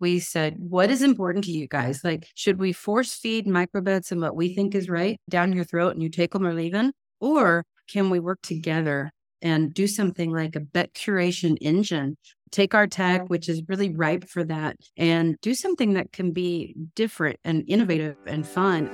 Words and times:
we 0.00 0.18
said, 0.18 0.56
what 0.58 0.90
is 0.90 1.02
important 1.02 1.44
to 1.44 1.52
you 1.52 1.66
guys? 1.66 2.02
Like, 2.04 2.28
should 2.34 2.58
we 2.58 2.72
force 2.72 3.14
feed 3.14 3.46
microbets 3.46 4.12
and 4.12 4.20
what 4.20 4.36
we 4.36 4.54
think 4.54 4.74
is 4.74 4.88
right 4.88 5.18
down 5.28 5.52
your 5.52 5.64
throat 5.64 5.94
and 5.94 6.02
you 6.02 6.08
take 6.08 6.32
them 6.32 6.46
or 6.46 6.54
leave 6.54 6.72
them? 6.72 6.92
Or 7.20 7.64
can 7.88 8.10
we 8.10 8.20
work 8.20 8.40
together 8.42 9.10
and 9.42 9.72
do 9.72 9.86
something 9.86 10.30
like 10.32 10.56
a 10.56 10.60
bet 10.60 10.92
curation 10.94 11.56
engine? 11.60 12.16
Take 12.50 12.74
our 12.74 12.86
tech, 12.86 13.28
which 13.28 13.48
is 13.48 13.62
really 13.68 13.92
ripe 13.92 14.28
for 14.28 14.44
that, 14.44 14.76
and 14.96 15.36
do 15.40 15.54
something 15.54 15.94
that 15.94 16.12
can 16.12 16.32
be 16.32 16.76
different 16.94 17.38
and 17.44 17.64
innovative 17.66 18.16
and 18.26 18.46
fun. 18.46 18.88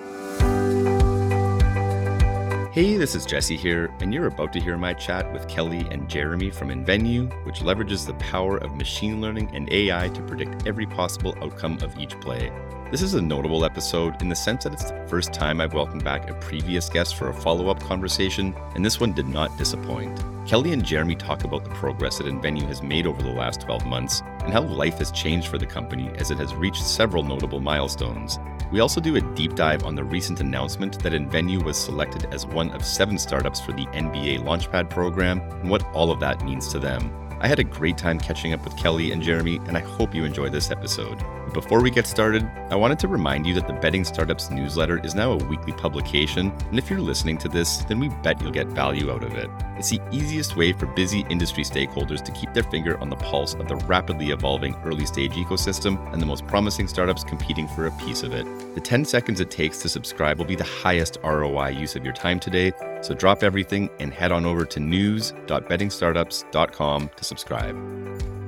Hey, 2.73 2.97
this 2.97 3.15
is 3.15 3.27
Jesse 3.27 3.59
here, 3.59 3.95
and 4.01 4.15
you're 4.15 4.29
about 4.29 4.51
to 4.55 4.59
hear 4.59 4.79
my 4.79 4.95
chat 4.95 5.31
with 5.31 5.47
Kelly 5.47 5.87
and 5.91 6.09
Jeremy 6.09 6.49
from 6.49 6.69
nVenue, 6.71 7.45
which 7.45 7.61
leverages 7.61 8.07
the 8.07 8.15
power 8.15 8.57
of 8.57 8.77
machine 8.77 9.21
learning 9.21 9.55
and 9.55 9.71
AI 9.71 10.09
to 10.09 10.23
predict 10.23 10.67
every 10.67 10.87
possible 10.87 11.37
outcome 11.43 11.79
of 11.83 11.95
each 11.99 12.19
play. 12.21 12.51
This 12.91 13.03
is 13.03 13.13
a 13.13 13.21
notable 13.21 13.67
episode 13.67 14.23
in 14.23 14.31
the 14.31 14.35
sense 14.35 14.65
that 14.65 14.73
it's 14.73 14.91
the 14.91 15.07
first 15.07 15.35
time 15.35 15.61
I've 15.61 15.75
welcomed 15.75 16.03
back 16.03 16.31
a 16.31 16.35
previous 16.37 16.89
guest 16.89 17.17
for 17.17 17.29
a 17.29 17.35
follow 17.35 17.69
up 17.69 17.79
conversation, 17.81 18.55
and 18.75 18.83
this 18.83 18.99
one 18.99 19.13
did 19.13 19.29
not 19.29 19.59
disappoint. 19.59 20.19
Kelly 20.47 20.73
and 20.73 20.83
Jeremy 20.83 21.15
talk 21.15 21.45
about 21.45 21.65
the 21.65 21.71
progress 21.75 22.19
that 22.19 22.27
nVenue 22.27 22.69
has 22.69 22.83
made 22.83 23.07
over 23.07 23.23
the 23.23 23.29
last 23.29 23.61
12 23.61 23.85
months 23.85 24.23
and 24.45 24.53
how 24.53 24.63
life 24.63 24.97
has 24.97 25.13
changed 25.13 25.49
for 25.49 25.59
the 25.59 25.67
company 25.67 26.11
as 26.17 26.31
it 26.31 26.39
has 26.39 26.55
reached 26.55 26.83
several 26.83 27.23
notable 27.23 27.61
milestones. 27.61 28.39
We 28.73 28.81
also 28.81 29.03
do 29.03 29.17
a 29.17 29.21
deep 29.21 29.55
dive 29.55 29.85
on 29.85 29.95
the 29.95 30.03
recent 30.03 30.41
announcement 30.41 30.99
that 31.03 31.13
nVenue 31.13 31.63
was 31.63 31.77
selected 31.77 32.33
as 32.33 32.47
one 32.47 32.71
of 32.71 32.83
seven 32.83 33.19
startups 33.19 33.61
for 33.61 33.73
the 33.73 33.85
NBA 33.89 34.39
Launchpad 34.39 34.89
program 34.89 35.41
and 35.61 35.69
what 35.69 35.85
all 35.93 36.11
of 36.11 36.21
that 36.21 36.43
means 36.43 36.69
to 36.69 36.79
them. 36.79 37.13
I 37.39 37.49
had 37.49 37.59
a 37.59 37.65
great 37.65 37.99
time 37.99 38.19
catching 38.19 38.55
up 38.55 38.65
with 38.65 38.79
Kelly 38.79 39.13
and 39.13 39.21
Jeremy, 39.21 39.57
and 39.67 39.77
I 39.77 39.81
hope 39.81 40.15
you 40.15 40.25
enjoy 40.25 40.49
this 40.49 40.71
episode. 40.71 41.23
Before 41.53 41.83
we 41.83 41.91
get 41.91 42.07
started, 42.07 42.51
I 42.71 42.77
wanted 42.77 42.99
to 43.01 43.09
remind 43.09 43.47
you 43.47 43.53
that 43.57 43.67
the 43.67 43.75
Betting 43.75 44.05
Startups 44.05 44.51
newsletter 44.51 45.05
is 45.05 45.15
now 45.15 45.33
a 45.33 45.37
weekly 45.37 45.75
publication, 45.75 46.51
and 46.71 46.79
if 46.79 46.89
you're 46.89 46.99
listening 46.99 47.37
to 47.39 47.49
this, 47.49 47.85
then 47.85 48.01
we 48.01 48.09
bet 48.23 48.41
you'll 48.41 48.51
get 48.51 48.69
value 48.69 49.13
out 49.13 49.23
of 49.23 49.35
it. 49.35 49.51
It's 49.77 49.91
the 49.91 50.01
easiest 50.11 50.57
way 50.57 50.73
for 50.73 50.87
busy 50.87 51.27
industry 51.29 51.63
stakeholders 51.63 52.23
to 52.23 52.33
keep 52.33 52.55
their 52.55 52.63
finger 52.63 52.99
on 53.01 53.11
the 53.11 53.17
pulse 53.17 53.53
of 53.53 53.69
the 53.69 53.77
rapidly 53.77 54.31
evolving 54.31 54.75
early 54.83 55.05
stage 55.05 55.33
ecosystem 55.33 56.11
and 56.15 56.23
the 56.23 56.27
most 56.27 56.47
promising 56.47 56.89
startups 56.89 57.23
competing 57.23 57.69
for 57.69 57.87
a 57.87 57.93
piece 57.99 58.23
of 58.23 58.33
it. 58.33 58.47
The 58.75 58.81
10 58.81 59.05
seconds 59.05 59.41
it 59.41 59.51
takes 59.51 59.77
to 59.83 59.91
subscribe 59.91 60.39
will 60.39 60.47
be 60.47 60.57
the 60.57 60.65
highest 60.65 61.19
ROI 61.23 61.69
use 61.69 61.97
of 61.97 62.05
your 62.05 62.15
time 62.15 62.41
today, 62.41 62.73
so 63.03 63.15
drop 63.15 63.43
everything 63.43 63.91
and 64.01 64.11
head 64.11 64.33
on 64.33 64.47
over 64.47 64.65
to 64.65 64.81
news.bettingstartups.com 64.81 67.11
to 67.15 67.25
subscribe. 67.25 68.42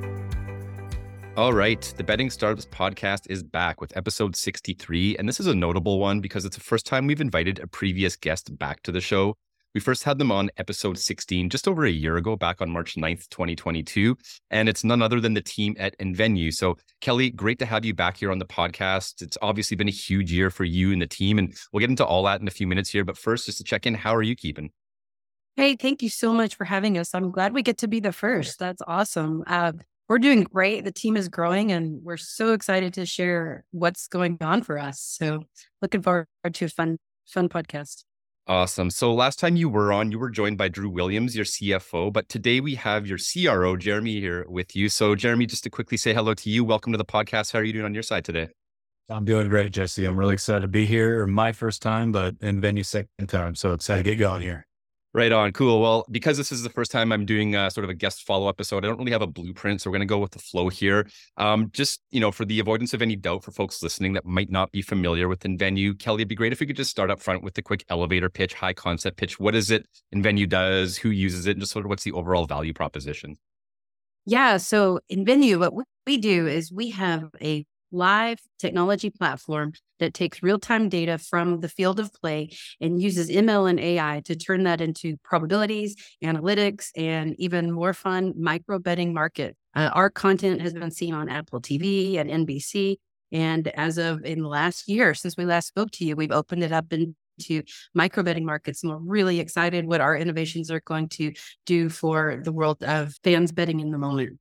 All 1.37 1.53
right, 1.53 1.83
the 1.97 2.05
Betting 2.05 2.31
Startups 2.31 2.67
podcast 2.67 3.29
is 3.29 3.43
back 3.43 3.81
with 3.81 3.97
episode 3.97 4.37
63. 4.37 5.17
And 5.17 5.29
this 5.29 5.41
is 5.41 5.49
a 5.49 5.55
notable 5.55 5.99
one 5.99 6.21
because 6.21 6.45
it's 6.45 6.57
the 6.57 6.63
first 6.63 6.87
time 6.87 7.09
we've 7.09 7.21
invited 7.21 7.59
a 7.59 7.67
previous 7.67 8.15
guest 8.15 8.57
back 8.57 8.85
to 8.85 8.93
the 8.93 9.01
show. 9.01 9.35
We 9.75 9.81
first 9.81 10.05
had 10.05 10.19
them 10.19 10.31
on 10.31 10.49
episode 10.59 10.97
16 10.97 11.51
just 11.51 11.67
over 11.67 11.85
a 11.85 11.91
year 11.91 12.17
ago, 12.19 12.37
back 12.37 12.61
on 12.61 12.71
March 12.71 12.95
9th, 12.95 13.29
2022. 13.31 14.17
And 14.53 14.69
it's 14.69 14.85
none 14.85 15.03
other 15.03 15.19
than 15.19 15.35
the 15.35 15.41
team 15.43 15.75
at 15.77 15.99
nVenue. 15.99 16.55
So, 16.55 16.77
Kelly, 17.01 17.31
great 17.31 17.59
to 17.59 17.67
have 17.67 17.85
you 17.85 17.95
back 17.95 18.19
here 18.19 18.31
on 18.31 18.39
the 18.39 18.47
podcast. 18.47 19.21
It's 19.21 19.37
obviously 19.43 19.77
been 19.77 19.89
a 19.89 19.91
huge 19.91 20.31
year 20.31 20.51
for 20.51 20.63
you 20.63 20.93
and 20.93 21.03
the 21.03 21.09
team. 21.09 21.41
And 21.41 21.53
we'll 21.73 21.81
get 21.81 21.91
into 21.91 22.07
all 22.07 22.23
that 22.27 22.43
in 22.43 22.47
a 22.47 22.53
few 22.53 22.69
minutes 22.69 22.91
here. 22.91 23.05
But 23.05 23.19
first, 23.19 23.47
just 23.47 23.59
to 23.59 23.65
check 23.65 23.87
in, 23.87 23.95
how 23.95 24.15
are 24.15 24.23
you 24.23 24.37
keeping? 24.37 24.71
Hey, 25.57 25.75
thank 25.75 26.01
you 26.01 26.11
so 26.11 26.33
much 26.33 26.55
for 26.55 26.65
having 26.65 26.97
us. 26.97 27.13
I'm 27.13 27.33
glad 27.33 27.53
we 27.55 27.63
get 27.63 27.79
to 27.79 27.89
be 27.89 27.99
the 27.99 28.13
first. 28.13 28.61
That's 28.61 28.83
awesome. 28.87 29.43
Uh, 29.49 29.73
we're 30.09 30.19
doing 30.19 30.43
great. 30.43 30.85
The 30.85 30.93
team 30.93 31.17
is 31.17 31.29
growing 31.29 31.73
and 31.73 32.03
we're 32.03 32.17
so 32.17 32.53
excited 32.53 32.93
to 32.95 33.07
share 33.07 33.65
what's 33.71 34.07
going 34.07 34.39
on 34.41 34.63
for 34.63 34.79
us. 34.79 35.01
So, 35.01 35.45
looking 35.81 36.03
forward 36.03 36.27
to 36.53 36.65
a 36.65 36.69
fun, 36.69 36.99
fun 37.27 37.49
podcast. 37.49 38.05
Awesome. 38.47 38.91
So 38.91 39.15
last 39.15 39.39
time 39.39 39.57
you 39.57 39.71
were 39.71 39.91
on, 39.91 40.11
you 40.11 40.19
were 40.19 40.29
joined 40.29 40.59
by 40.59 40.69
Drew 40.69 40.91
Williams, 40.91 41.35
your 41.35 41.47
CFO, 41.47 42.13
but 42.13 42.29
today 42.29 42.61
we 42.61 42.75
have 42.75 43.07
your 43.07 43.17
CRO, 43.17 43.75
Jeremy, 43.75 44.21
here 44.21 44.45
with 44.47 44.77
you. 44.77 44.91
So, 44.91 45.15
Jeremy, 45.15 45.47
just 45.47 45.65
to 45.65 45.71
quickly 45.71 45.97
say 45.97 46.13
hello 46.13 46.35
to 46.35 46.51
you. 46.51 46.63
Welcome 46.63 46.93
to 46.93 46.99
the 46.99 47.07
podcast. 47.07 47.55
How 47.55 47.61
are 47.61 47.65
you 47.65 47.73
doing 47.73 47.87
on 47.87 47.95
your 47.95 48.03
side 48.03 48.23
today? 48.23 48.49
I'm 49.09 49.25
doing 49.25 49.49
great, 49.49 49.73
Jesse. 49.73 50.05
I'm 50.05 50.19
really 50.19 50.35
excited 50.35 50.61
to 50.61 50.69
be 50.69 50.85
here. 50.85 51.27
My 51.27 51.53
first 51.53 51.81
time, 51.81 52.13
but 52.13 52.39
nVenue 52.41 52.85
second 52.85 53.29
time. 53.29 53.55
So 53.55 53.73
excited 53.73 54.03
to 54.03 54.11
get 54.11 54.19
going 54.19 54.43
here. 54.43 54.67
Right 55.17 55.31
on. 55.31 55.53
Cool. 55.53 55.81
Well, 55.81 56.05
because 56.11 56.37
this 56.37 56.51
is 56.51 56.65
the 56.65 56.71
first 56.71 56.91
time 56.91 57.13
I'm 57.13 57.25
doing 57.25 57.55
a, 57.55 57.71
sort 57.71 57.85
of 57.85 57.91
a 57.91 57.95
guest 57.95 58.27
follow 58.27 58.49
up 58.49 58.57
episode, 58.57 58.85
I 58.85 58.89
don't 58.89 58.99
really 58.99 59.13
have 59.13 59.23
a 59.23 59.29
blueprint. 59.29 59.81
So 59.81 59.89
we're 59.89 59.99
going 59.99 60.09
to 60.09 60.13
go 60.13 60.19
with 60.19 60.33
the 60.33 60.41
flow 60.41 60.69
here. 60.69 61.07
Um, 61.37 61.71
just, 61.73 62.01
you 62.11 62.19
know, 62.19 62.33
for 62.33 62.45
the 62.45 62.59
avoidance 62.59 62.95
of 62.95 63.01
any 63.01 63.15
doubt 63.15 63.45
for 63.45 63.53
folks 63.53 63.81
listening 63.81 64.15
that 64.15 64.25
might 64.25 64.51
not 64.51 64.73
be 64.73 64.83
familiar 64.83 65.29
with 65.29 65.39
nVenue, 65.41 66.01
Kelly, 66.01 66.23
it'd 66.23 66.29
be 66.29 66.35
great 66.35 66.53
if 66.53 66.59
we 66.59 66.67
could 66.67 66.75
just 66.75 66.91
start 66.91 67.13
up 67.13 67.21
front 67.21 67.45
with 67.45 67.55
the 67.55 67.63
quick 67.63 67.85
elevator 67.91 68.29
pitch, 68.29 68.55
high 68.55 68.73
concept 68.73 69.17
pitch. 69.17 69.39
What 69.39 69.55
is 69.55 69.71
it 69.71 69.87
nVenue 70.13 70.49
does? 70.49 70.97
Who 70.97 71.11
uses 71.11 71.47
it? 71.47 71.53
And 71.53 71.61
just 71.61 71.71
sort 71.71 71.85
of 71.85 71.91
what's 71.91 72.03
the 72.03 72.11
overall 72.11 72.47
value 72.47 72.73
proposition? 72.73 73.37
Yeah. 74.27 74.57
So 74.57 74.99
nVenue, 75.13 75.61
what 75.61 75.87
we 76.09 76.17
do 76.17 76.49
is 76.49 76.73
we 76.73 76.91
have 76.91 77.31
a 77.41 77.65
live 77.95 78.39
technology 78.59 79.11
platform 79.11 79.73
that 80.01 80.13
takes 80.13 80.43
real 80.43 80.59
time 80.59 80.89
data 80.89 81.17
from 81.17 81.61
the 81.61 81.69
field 81.69 82.01
of 82.01 82.13
play 82.13 82.51
and 82.81 83.01
uses 83.01 83.31
ML 83.31 83.71
and 83.71 83.81
AI 83.81 84.23
to 84.25 84.37
turn 84.37 84.65
that 84.65 84.81
into 84.81 85.17
probabilities, 85.23 85.97
analytics, 86.23 86.91
and 86.97 87.35
even 87.39 87.71
more 87.71 87.95
fun 87.95 88.35
micro 88.37 88.79
betting 88.79 89.15
market. 89.15 89.57
Uh, 89.75 89.91
our 89.93 90.11
content 90.11 90.61
has 90.61 90.75
been 90.75 90.91
seen 90.91 91.15
on 91.15 91.29
Apple 91.29 91.61
TV 91.61 92.19
and 92.19 92.47
NBC. 92.47 92.97
And 93.33 93.69
as 93.69 93.99
of 93.99 94.25
in 94.25 94.43
the 94.43 94.49
last 94.49 94.89
year, 94.89 95.15
since 95.15 95.37
we 95.37 95.45
last 95.45 95.69
spoke 95.69 95.91
to 95.93 96.05
you, 96.05 96.15
we've 96.15 96.31
opened 96.31 96.63
it 96.63 96.73
up 96.73 96.93
into 96.93 97.63
micro 97.95 98.23
betting 98.23 98.45
markets. 98.45 98.83
And 98.83 98.93
we're 98.93 98.99
really 98.99 99.41
excited 99.41 99.87
what 99.87 100.01
our 100.01 100.17
innovations 100.17 100.71
are 100.71 100.81
going 100.81 101.09
to 101.11 101.33
do 101.67 101.89
for 101.89 102.41
the 102.45 102.53
world 102.53 102.83
of 102.83 103.15
fans 103.25 103.51
betting 103.51 103.81
in 103.81 103.91
the 103.91 103.99
moment. 103.99 104.39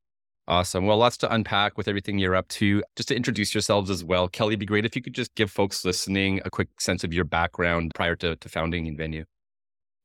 Awesome. 0.48 0.86
Well, 0.86 0.98
lots 0.98 1.16
to 1.18 1.34
unpack 1.34 1.78
with 1.78 1.88
everything 1.88 2.18
you're 2.18 2.36
up 2.36 2.50
to. 2.50 2.84
Just 2.98 3.08
to 3.08 3.16
introduce 3.16 3.54
yourselves 3.54 3.90
as 3.90 4.04
well, 4.04 4.28
Kelly, 4.28 4.58
be 4.58 4.66
great 4.66 4.86
if 4.86 4.96
you 4.96 5.02
could 5.02 5.16
just 5.16 5.34
give 5.36 5.50
folks 5.50 5.86
listening 5.86 6.42
a 6.44 6.50
quick 6.50 6.82
sense 6.82 7.06
of 7.06 7.14
your 7.14 7.24
background 7.24 7.92
prior 7.96 8.16
to, 8.18 8.36
to 8.36 8.50
founding 8.50 8.86
nVenue. 8.86 9.24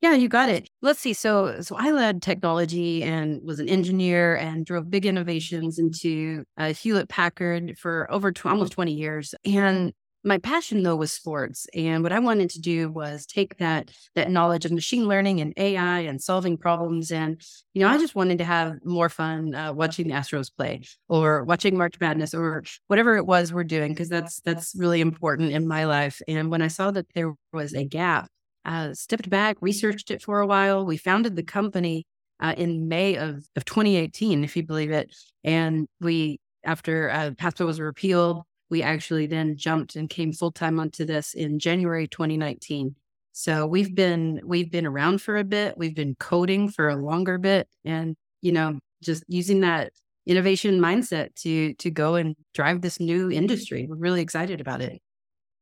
Yeah, 0.00 0.14
you 0.14 0.28
got 0.28 0.48
it. 0.48 0.70
Let's 0.80 1.00
see. 1.00 1.12
So, 1.12 1.60
so 1.60 1.74
I 1.76 1.90
led 1.90 2.22
technology 2.22 3.02
and 3.02 3.40
was 3.42 3.58
an 3.58 3.68
engineer 3.68 4.36
and 4.36 4.64
drove 4.64 4.88
big 4.88 5.06
innovations 5.06 5.76
into 5.76 6.44
uh, 6.56 6.72
Hewlett 6.72 7.08
Packard 7.08 7.76
for 7.76 8.08
over 8.08 8.30
tw- 8.30 8.46
almost 8.46 8.72
20 8.72 8.92
years. 8.92 9.34
And 9.44 9.92
my 10.24 10.38
passion 10.38 10.82
though 10.82 10.96
was 10.96 11.12
sports 11.12 11.66
and 11.74 12.02
what 12.02 12.12
i 12.12 12.18
wanted 12.18 12.50
to 12.50 12.60
do 12.60 12.90
was 12.90 13.24
take 13.24 13.56
that 13.58 13.90
that 14.14 14.30
knowledge 14.30 14.64
of 14.64 14.72
machine 14.72 15.06
learning 15.06 15.40
and 15.40 15.52
ai 15.56 16.00
and 16.00 16.20
solving 16.20 16.56
problems 16.56 17.12
and 17.12 17.40
you 17.74 17.82
know 17.82 17.88
i 17.88 17.96
just 17.98 18.14
wanted 18.14 18.38
to 18.38 18.44
have 18.44 18.74
more 18.84 19.08
fun 19.08 19.54
uh, 19.54 19.72
watching 19.72 20.08
the 20.08 20.14
astros 20.14 20.50
play 20.54 20.82
or 21.08 21.44
watching 21.44 21.76
march 21.76 21.94
madness 22.00 22.34
or 22.34 22.64
whatever 22.88 23.16
it 23.16 23.26
was 23.26 23.52
we're 23.52 23.64
doing 23.64 23.92
because 23.92 24.08
that's 24.08 24.40
that's 24.40 24.74
really 24.76 25.00
important 25.00 25.52
in 25.52 25.66
my 25.68 25.84
life 25.84 26.20
and 26.26 26.50
when 26.50 26.62
i 26.62 26.68
saw 26.68 26.90
that 26.90 27.06
there 27.14 27.32
was 27.52 27.72
a 27.74 27.84
gap 27.84 28.28
i 28.64 28.92
stepped 28.92 29.30
back 29.30 29.56
researched 29.60 30.10
it 30.10 30.22
for 30.22 30.40
a 30.40 30.46
while 30.46 30.84
we 30.84 30.96
founded 30.96 31.36
the 31.36 31.42
company 31.42 32.04
uh, 32.40 32.54
in 32.56 32.88
may 32.88 33.16
of, 33.16 33.44
of 33.56 33.64
2018 33.64 34.44
if 34.44 34.56
you 34.56 34.64
believe 34.64 34.90
it 34.90 35.14
and 35.44 35.86
we 36.00 36.40
after 36.64 37.10
uh, 37.10 37.30
PASPA 37.30 37.64
was 37.64 37.80
repealed 37.80 38.42
we 38.70 38.82
actually 38.82 39.26
then 39.26 39.56
jumped 39.56 39.96
and 39.96 40.08
came 40.08 40.32
full 40.32 40.52
time 40.52 40.78
onto 40.78 41.04
this 41.04 41.34
in 41.34 41.58
January 41.58 42.06
2019. 42.06 42.94
So 43.32 43.66
we've 43.66 43.94
been 43.94 44.40
we've 44.44 44.70
been 44.70 44.86
around 44.86 45.22
for 45.22 45.36
a 45.36 45.44
bit. 45.44 45.78
We've 45.78 45.94
been 45.94 46.16
coding 46.18 46.68
for 46.68 46.88
a 46.88 46.96
longer 46.96 47.38
bit, 47.38 47.68
and 47.84 48.16
you 48.42 48.52
know, 48.52 48.78
just 49.02 49.24
using 49.28 49.60
that 49.60 49.92
innovation 50.26 50.80
mindset 50.80 51.34
to 51.42 51.74
to 51.74 51.90
go 51.90 52.16
and 52.16 52.34
drive 52.52 52.80
this 52.80 52.98
new 52.98 53.30
industry. 53.30 53.86
We're 53.88 53.96
really 53.96 54.22
excited 54.22 54.60
about 54.60 54.80
it. 54.80 55.00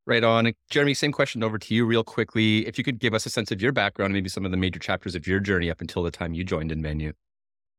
Right 0.07 0.23
on. 0.23 0.53
Jeremy, 0.71 0.95
same 0.95 1.13
question 1.13 1.43
over 1.43 1.59
to 1.59 1.75
you 1.75 1.85
real 1.85 2.05
quickly. 2.05 2.67
If 2.67 2.79
you 2.79 2.85
could 2.85 3.01
give 3.01 3.13
us 3.13 3.27
a 3.27 3.31
sense 3.31 3.51
of 3.51 3.61
your 3.61 3.73
background, 3.73 4.13
maybe 4.13 4.29
some 4.29 4.45
of 4.45 4.53
the 4.53 4.57
major 4.57 4.79
chapters 4.79 5.17
of 5.17 5.27
your 5.27 5.41
journey 5.41 5.69
up 5.69 5.81
until 5.81 6.05
the 6.05 6.13
time 6.13 6.33
you 6.33 6.45
joined 6.45 6.71
nVenue. 6.71 7.13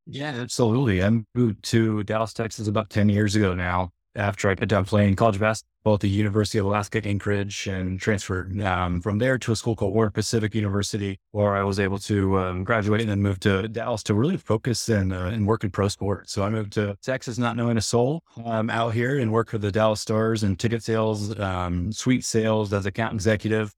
Yeah, 0.05 0.31
absolutely. 0.31 1.01
I 1.01 1.09
moved 1.33 1.63
to 1.65 2.03
Dallas, 2.03 2.33
Texas 2.33 2.67
about 2.67 2.89
10 2.89 3.09
years 3.09 3.35
ago 3.35 3.55
now 3.55 3.91
after 4.17 4.49
I 4.49 4.55
got 4.55 4.67
done 4.67 4.85
playing 4.85 5.15
college 5.15 5.39
basketball 5.39 5.93
at 5.93 5.99
the 6.01 6.09
University 6.09 6.57
of 6.57 6.65
Alaska 6.65 7.01
Anchorage 7.05 7.67
and 7.67 7.99
transferred 7.99 8.59
um, 8.61 8.99
from 8.99 9.19
there 9.19 9.37
to 9.37 9.51
a 9.51 9.55
school 9.55 9.75
called 9.75 9.93
Warner 9.93 10.11
Pacific 10.11 10.55
University, 10.55 11.19
where 11.31 11.55
I 11.55 11.63
was 11.63 11.79
able 11.79 11.99
to 11.99 12.39
um, 12.39 12.63
graduate 12.63 13.01
and 13.01 13.09
then 13.09 13.21
move 13.21 13.39
to 13.41 13.67
Dallas 13.67 14.03
to 14.03 14.13
really 14.13 14.37
focus 14.37 14.89
and, 14.89 15.13
uh, 15.13 15.25
and 15.25 15.47
work 15.47 15.63
in 15.63 15.69
pro 15.69 15.87
sports. 15.87 16.33
So 16.33 16.43
I 16.43 16.49
moved 16.49 16.73
to 16.73 16.97
Texas, 17.03 17.37
not 17.37 17.55
knowing 17.55 17.77
a 17.77 17.81
soul, 17.81 18.23
um, 18.43 18.69
out 18.69 18.93
here 18.93 19.19
and 19.19 19.31
worked 19.31 19.51
for 19.51 19.59
the 19.59 19.71
Dallas 19.71 20.01
Stars 20.01 20.43
and 20.43 20.59
ticket 20.59 20.83
sales, 20.83 21.39
um, 21.39 21.91
suite 21.91 22.25
sales 22.25 22.73
as 22.73 22.85
account 22.85 23.13
executive. 23.13 23.73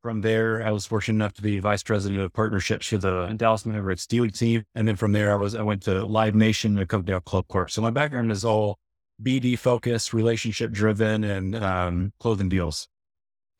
From 0.00 0.20
there, 0.20 0.66
I 0.66 0.72
was 0.72 0.84
fortunate 0.84 1.14
enough 1.14 1.34
to 1.34 1.42
be 1.42 1.60
vice 1.60 1.84
president 1.84 2.20
of 2.20 2.32
partnerships 2.32 2.88
for 2.88 2.98
the 2.98 3.32
Dallas 3.36 3.64
Mavericks 3.64 4.02
Steely 4.02 4.32
team. 4.32 4.64
And 4.74 4.88
then 4.88 4.96
from 4.96 5.12
there, 5.12 5.30
I 5.30 5.36
was 5.36 5.54
I 5.54 5.62
went 5.62 5.82
to 5.84 6.04
Live 6.04 6.34
Nation, 6.34 6.74
company 6.86 7.12
called 7.12 7.24
Club 7.24 7.46
Corp. 7.46 7.70
So 7.70 7.82
my 7.82 7.90
background 7.90 8.32
is 8.32 8.44
all 8.44 8.78
BD 9.22 9.58
focused, 9.58 10.12
relationship 10.12 10.72
driven, 10.72 11.24
and 11.24 11.54
um, 11.56 12.12
closing 12.20 12.48
deals. 12.48 12.88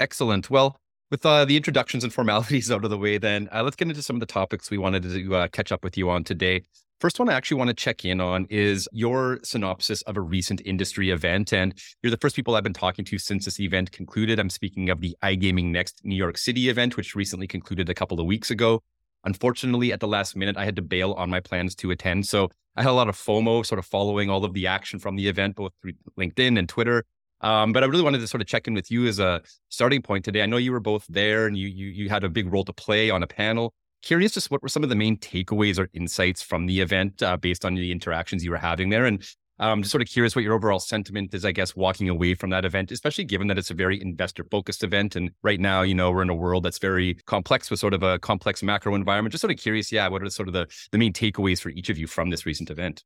Excellent. 0.01 0.51
Well, 0.51 0.77
with 1.11 1.25
uh, 1.27 1.45
the 1.45 1.57
introductions 1.57 2.05
and 2.05 2.13
formalities 2.13 2.71
out 2.73 2.85
of 2.85 2.91
the 2.91 2.99
way, 2.99 3.19
then 3.19 3.49
uh, 3.53 3.63
let's 3.63 3.77
get 3.77 3.89
into 3.89 4.03
some 4.03 4.17
of 4.17 4.21
the 4.21 4.27
topics 4.27 4.71
we 4.71 4.79
wanted 4.79 5.03
to 5.03 5.35
uh, 5.35 5.49
catch 5.49 5.71
up 5.71 5.85
with 5.85 5.97
you 5.97 6.11
on 6.11 6.25
today. 6.25 6.63
First 7.01 7.19
one 7.19 7.29
I 7.29 7.35
actually 7.35 7.57
want 7.57 7.69
to 7.69 7.75
check 7.75 8.05
in 8.05 8.21
on 8.21 8.47
is 8.49 8.89
your 8.93 9.41
synopsis 9.43 10.03
of 10.03 10.17
a 10.17 10.21
recent 10.21 10.63
industry 10.65 11.11
event. 11.11 11.53
And 11.53 11.75
you're 12.01 12.13
the 12.13 12.17
first 12.17 12.37
people 12.37 12.55
I've 12.55 12.63
been 12.63 12.73
talking 12.73 13.05
to 13.07 13.19
since 13.19 13.45
this 13.45 13.59
event 13.59 13.91
concluded. 13.91 14.39
I'm 14.39 14.49
speaking 14.49 14.89
of 14.89 15.01
the 15.01 15.17
iGaming 15.21 15.73
Next 15.73 16.01
New 16.05 16.15
York 16.15 16.39
City 16.39 16.69
event, 16.69 16.97
which 16.97 17.17
recently 17.17 17.49
concluded 17.49 17.89
a 17.89 17.95
couple 17.95 18.21
of 18.21 18.27
weeks 18.27 18.53
ago. 18.53 18.83
Unfortunately, 19.25 19.93
at 19.93 20.01
the 20.01 20.09
last 20.09 20.37
minute, 20.37 20.57
I 20.57 20.65
had 20.65 20.77
to 20.77 20.83
bail 20.83 21.13
on 21.13 21.31
my 21.31 21.41
plans 21.41 21.75
to 21.77 21.91
attend. 21.91 22.27
So 22.27 22.51
I 22.77 22.83
had 22.83 22.91
a 22.91 22.95
lot 22.95 23.09
of 23.09 23.17
FOMO 23.17 23.65
sort 23.65 23.79
of 23.79 23.87
following 23.87 24.31
all 24.31 24.45
of 24.45 24.55
the 24.55 24.67
action 24.67 24.99
from 24.99 25.17
the 25.17 25.29
event, 25.29 25.57
both 25.57 25.73
through 25.81 25.93
LinkedIn 26.19 26.59
and 26.59 26.69
Twitter. 26.69 27.05
Um, 27.41 27.73
but 27.73 27.83
I 27.83 27.87
really 27.87 28.05
wanted 28.05 28.21
to 28.21 28.29
sort 28.29 28.41
of 28.41 28.47
check 28.47 28.69
in 28.69 28.75
with 28.75 28.91
you 28.91 29.07
as 29.07 29.19
a 29.19 29.43
starting 29.69 30.03
point 30.03 30.25
today. 30.25 30.43
I 30.43 30.47
know 30.47 30.59
you 30.59 30.73
were 30.73 30.81
both 30.81 31.07
there 31.09 31.47
and 31.47 31.57
you, 31.57 31.69
you, 31.69 31.89
you 31.89 32.09
had 32.09 32.25
a 32.25 32.29
big 32.29 32.53
role 32.53 32.65
to 32.65 32.73
play 32.73 33.11
on 33.11 33.23
a 33.23 33.27
panel 33.27 33.75
curious 34.03 34.33
just 34.33 34.51
what 34.51 34.63
were 34.63 34.69
some 34.69 34.83
of 34.83 34.89
the 34.89 34.97
main 34.97 35.17
takeaways 35.17 35.79
or 35.79 35.89
insights 35.95 36.43
from 36.43 36.67
the 36.67 36.81
event 36.81 37.23
uh, 37.23 37.37
based 37.37 37.65
on 37.65 37.75
the 37.75 37.91
interactions 37.91 38.45
you 38.45 38.51
were 38.51 38.57
having 38.57 38.91
there 38.91 39.07
and 39.07 39.25
um, 39.63 39.83
just 39.83 39.93
sort 39.93 40.03
of 40.03 40.09
curious 40.09 40.35
what 40.35 40.43
your 40.43 40.55
overall 40.55 40.81
sentiment 40.81 41.33
is, 41.33 41.45
I 41.45 41.53
guess, 41.53 41.77
walking 41.77 42.09
away 42.09 42.35
from 42.35 42.51
that 42.51 42.65
event, 42.65 42.91
especially 42.91 43.23
given 43.25 43.47
that 43.47 43.59
it's 43.59 43.71
a 43.71 43.75
very 43.75 44.03
investor 44.03 44.45
focused 44.51 44.83
event. 44.83 45.15
And 45.15 45.31
right 45.43 45.61
now, 45.61 45.83
you 45.83 45.95
know, 45.95 46.11
we're 46.11 46.23
in 46.23 46.31
a 46.31 46.35
world 46.35 46.65
that's 46.65 46.79
very 46.79 47.15
complex 47.27 47.71
with 47.71 47.79
sort 47.79 47.95
of 47.95 48.03
a 48.03 48.19
complex 48.19 48.63
macro 48.65 48.97
environment. 48.97 49.31
Just 49.31 49.41
sort 49.41 49.53
of 49.53 49.59
curious, 49.59 49.93
yeah, 49.93 50.09
what 50.09 50.21
are 50.21 50.31
sort 50.31 50.49
of 50.49 50.53
the, 50.53 50.67
the 50.91 50.99
main 50.99 51.13
takeaways 51.13 51.61
for 51.61 51.69
each 51.69 51.89
of 51.89 51.97
you 51.97 52.09
from 52.09 52.31
this 52.31 52.45
recent 52.45 52.71
event? 52.71 53.05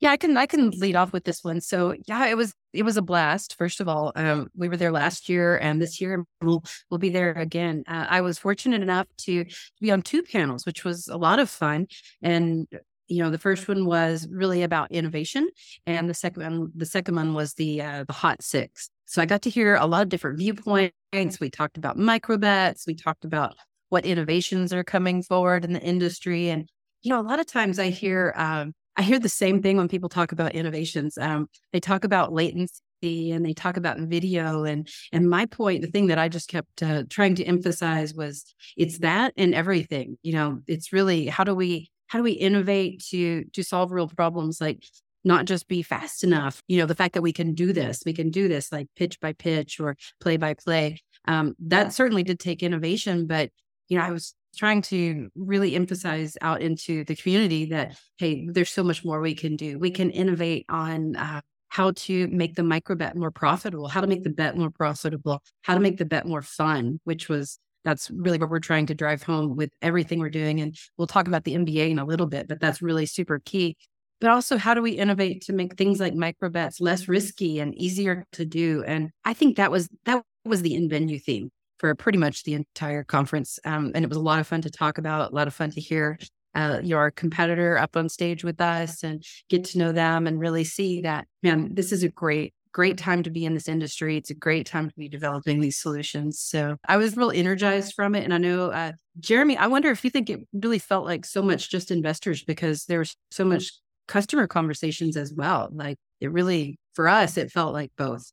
Yeah, 0.00 0.10
I 0.10 0.16
can 0.16 0.36
I 0.36 0.46
can 0.46 0.70
lead 0.70 0.96
off 0.96 1.12
with 1.12 1.24
this 1.24 1.44
one. 1.44 1.60
So 1.60 1.94
yeah, 2.08 2.26
it 2.26 2.36
was 2.36 2.52
it 2.72 2.82
was 2.82 2.96
a 2.96 3.02
blast. 3.02 3.54
First 3.56 3.80
of 3.80 3.88
all, 3.88 4.10
um, 4.16 4.48
we 4.56 4.68
were 4.68 4.76
there 4.76 4.90
last 4.90 5.28
year, 5.28 5.56
and 5.56 5.80
this 5.80 6.00
year 6.00 6.24
we'll 6.42 6.64
we'll 6.90 6.98
be 6.98 7.10
there 7.10 7.32
again. 7.32 7.84
Uh, 7.86 8.06
I 8.08 8.20
was 8.20 8.36
fortunate 8.36 8.82
enough 8.82 9.06
to 9.18 9.46
be 9.80 9.92
on 9.92 10.02
two 10.02 10.24
panels, 10.24 10.66
which 10.66 10.84
was 10.84 11.06
a 11.06 11.16
lot 11.16 11.38
of 11.38 11.48
fun. 11.48 11.86
And 12.20 12.66
you 13.08 13.22
know, 13.22 13.30
the 13.30 13.38
first 13.38 13.68
one 13.68 13.84
was 13.86 14.26
really 14.30 14.62
about 14.62 14.90
innovation, 14.90 15.48
and 15.86 16.08
the 16.08 16.14
second 16.14 16.42
one 16.42 16.72
the 16.74 16.86
second 16.86 17.16
one 17.16 17.34
was 17.34 17.54
the 17.54 17.82
uh, 17.82 18.04
the 18.06 18.12
hot 18.12 18.42
six. 18.42 18.90
So 19.06 19.20
I 19.20 19.26
got 19.26 19.42
to 19.42 19.50
hear 19.50 19.74
a 19.76 19.86
lot 19.86 20.02
of 20.02 20.08
different 20.08 20.38
viewpoints. 20.38 21.40
We 21.40 21.50
talked 21.50 21.76
about 21.76 21.98
microbets. 21.98 22.86
We 22.86 22.94
talked 22.94 23.24
about 23.24 23.54
what 23.90 24.06
innovations 24.06 24.72
are 24.72 24.84
coming 24.84 25.22
forward 25.22 25.64
in 25.64 25.72
the 25.72 25.82
industry, 25.82 26.48
and 26.48 26.68
you 27.02 27.10
know, 27.10 27.20
a 27.20 27.22
lot 27.22 27.40
of 27.40 27.46
times 27.46 27.78
I 27.78 27.90
hear. 27.90 28.32
Um, 28.36 28.72
I 28.96 29.02
hear 29.02 29.18
the 29.18 29.28
same 29.28 29.60
thing 29.60 29.76
when 29.76 29.88
people 29.88 30.08
talk 30.08 30.30
about 30.30 30.54
innovations. 30.54 31.18
Um, 31.18 31.48
they 31.72 31.80
talk 31.80 32.04
about 32.04 32.32
latency 32.32 32.80
and 33.02 33.44
they 33.44 33.52
talk 33.52 33.76
about 33.76 33.98
video 33.98 34.64
and 34.64 34.88
and 35.12 35.28
my 35.28 35.44
point 35.44 35.82
the 35.82 35.90
thing 35.90 36.06
that 36.06 36.18
i 36.18 36.26
just 36.26 36.48
kept 36.48 36.82
uh, 36.82 37.02
trying 37.10 37.34
to 37.34 37.44
emphasize 37.44 38.14
was 38.14 38.54
it's 38.78 38.98
that 39.00 39.34
and 39.36 39.54
everything 39.54 40.16
you 40.22 40.32
know 40.32 40.60
it's 40.66 40.90
really 40.92 41.26
how 41.26 41.44
do 41.44 41.54
we 41.54 41.90
how 42.14 42.20
do 42.20 42.22
we 42.22 42.30
innovate 42.30 43.02
to 43.06 43.42
to 43.52 43.64
solve 43.64 43.90
real 43.90 44.06
problems? 44.06 44.60
Like 44.60 44.84
not 45.24 45.46
just 45.46 45.66
be 45.68 45.82
fast 45.82 46.22
enough 46.22 46.62
you 46.68 46.78
know 46.78 46.86
the 46.86 46.94
fact 46.94 47.14
that 47.14 47.22
we 47.22 47.32
can 47.32 47.54
do 47.54 47.72
this 47.72 48.02
we 48.04 48.12
can 48.12 48.30
do 48.30 48.46
this 48.46 48.70
like 48.70 48.86
pitch 48.94 49.18
by 49.20 49.32
pitch 49.32 49.80
or 49.80 49.96
play 50.20 50.36
by 50.36 50.54
play. 50.54 51.00
Um, 51.26 51.56
that 51.58 51.92
certainly 51.92 52.22
did 52.22 52.38
take 52.38 52.62
innovation 52.62 53.26
but 53.26 53.50
you 53.88 53.98
know 53.98 54.04
i 54.04 54.10
was 54.10 54.34
trying 54.54 54.82
to 54.82 55.28
really 55.34 55.74
emphasize 55.74 56.36
out 56.40 56.62
into 56.62 57.02
the 57.04 57.16
community 57.16 57.64
that 57.64 57.98
hey 58.18 58.46
there's 58.48 58.70
so 58.70 58.84
much 58.84 59.04
more 59.04 59.20
we 59.20 59.34
can 59.34 59.56
do. 59.56 59.78
We 59.80 59.90
can 59.90 60.10
innovate 60.10 60.66
on 60.68 61.16
uh, 61.16 61.40
how 61.68 61.90
to 61.92 62.28
make 62.28 62.54
the 62.54 62.62
micro 62.62 62.94
bet 62.94 63.16
more 63.16 63.32
profitable 63.32 63.88
how 63.88 64.00
to 64.00 64.06
make 64.06 64.22
the 64.22 64.30
bet 64.30 64.56
more 64.56 64.70
profitable 64.70 65.42
how 65.62 65.74
to 65.74 65.80
make 65.80 65.96
the 65.96 66.04
bet 66.04 66.26
more 66.26 66.42
fun 66.42 67.00
which 67.02 67.28
was 67.28 67.58
that's 67.84 68.10
really 68.10 68.38
what 68.38 68.50
we're 68.50 68.58
trying 68.58 68.86
to 68.86 68.94
drive 68.94 69.22
home 69.22 69.56
with 69.56 69.70
everything 69.82 70.18
we're 70.18 70.30
doing 70.30 70.60
and 70.60 70.76
we'll 70.96 71.06
talk 71.06 71.28
about 71.28 71.44
the 71.44 71.54
NBA 71.54 71.90
in 71.90 71.98
a 71.98 72.04
little 72.04 72.26
bit 72.26 72.48
but 72.48 72.60
that's 72.60 72.82
really 72.82 73.06
super 73.06 73.40
key 73.44 73.76
but 74.20 74.30
also 74.30 74.56
how 74.56 74.74
do 74.74 74.82
we 74.82 74.92
innovate 74.92 75.42
to 75.42 75.52
make 75.52 75.76
things 75.76 76.00
like 76.00 76.14
micro 76.14 76.48
bets 76.48 76.80
less 76.80 77.08
risky 77.08 77.60
and 77.60 77.74
easier 77.74 78.24
to 78.32 78.44
do 78.44 78.82
and 78.86 79.10
i 79.24 79.34
think 79.34 79.56
that 79.56 79.70
was 79.70 79.88
that 80.04 80.22
was 80.44 80.62
the 80.62 80.74
nVenue 80.74 81.22
theme 81.22 81.50
for 81.78 81.94
pretty 81.94 82.18
much 82.18 82.44
the 82.44 82.54
entire 82.54 83.04
conference. 83.04 83.58
Um, 83.64 83.92
and 83.94 84.04
it 84.04 84.08
was 84.08 84.16
a 84.16 84.22
lot 84.22 84.40
of 84.40 84.46
fun 84.46 84.62
to 84.62 84.70
talk 84.70 84.98
about, 84.98 85.32
a 85.32 85.34
lot 85.34 85.48
of 85.48 85.54
fun 85.54 85.70
to 85.72 85.80
hear 85.80 86.18
uh, 86.54 86.80
your 86.82 87.10
competitor 87.10 87.76
up 87.76 87.96
on 87.96 88.08
stage 88.08 88.44
with 88.44 88.60
us 88.60 89.02
and 89.02 89.22
get 89.48 89.64
to 89.64 89.78
know 89.78 89.92
them 89.92 90.26
and 90.26 90.38
really 90.40 90.64
see 90.64 91.02
that, 91.02 91.26
man, 91.42 91.74
this 91.74 91.92
is 91.92 92.02
a 92.02 92.08
great, 92.08 92.54
great 92.74 92.98
time 92.98 93.22
to 93.22 93.30
be 93.30 93.46
in 93.46 93.54
this 93.54 93.68
industry. 93.68 94.16
It's 94.16 94.30
a 94.30 94.34
great 94.34 94.66
time 94.66 94.90
to 94.90 94.94
be 94.96 95.08
developing 95.08 95.60
these 95.60 95.78
solutions. 95.78 96.40
So 96.40 96.76
I 96.86 96.96
was 96.96 97.16
real 97.16 97.30
energized 97.30 97.94
from 97.94 98.14
it. 98.16 98.24
And 98.24 98.34
I 98.34 98.38
know, 98.38 98.70
uh, 98.70 98.92
Jeremy, 99.20 99.56
I 99.56 99.68
wonder 99.68 99.90
if 99.90 100.04
you 100.04 100.10
think 100.10 100.28
it 100.28 100.40
really 100.52 100.80
felt 100.80 101.06
like 101.06 101.24
so 101.24 101.40
much 101.40 101.70
just 101.70 101.92
investors 101.92 102.42
because 102.42 102.84
there 102.86 102.98
was 102.98 103.16
so 103.30 103.44
much 103.44 103.72
customer 104.08 104.48
conversations 104.48 105.16
as 105.16 105.32
well. 105.32 105.70
Like 105.72 105.96
it 106.20 106.32
really, 106.32 106.76
for 106.94 107.08
us, 107.08 107.38
it 107.38 107.52
felt 107.52 107.72
like 107.72 107.92
both. 107.96 108.30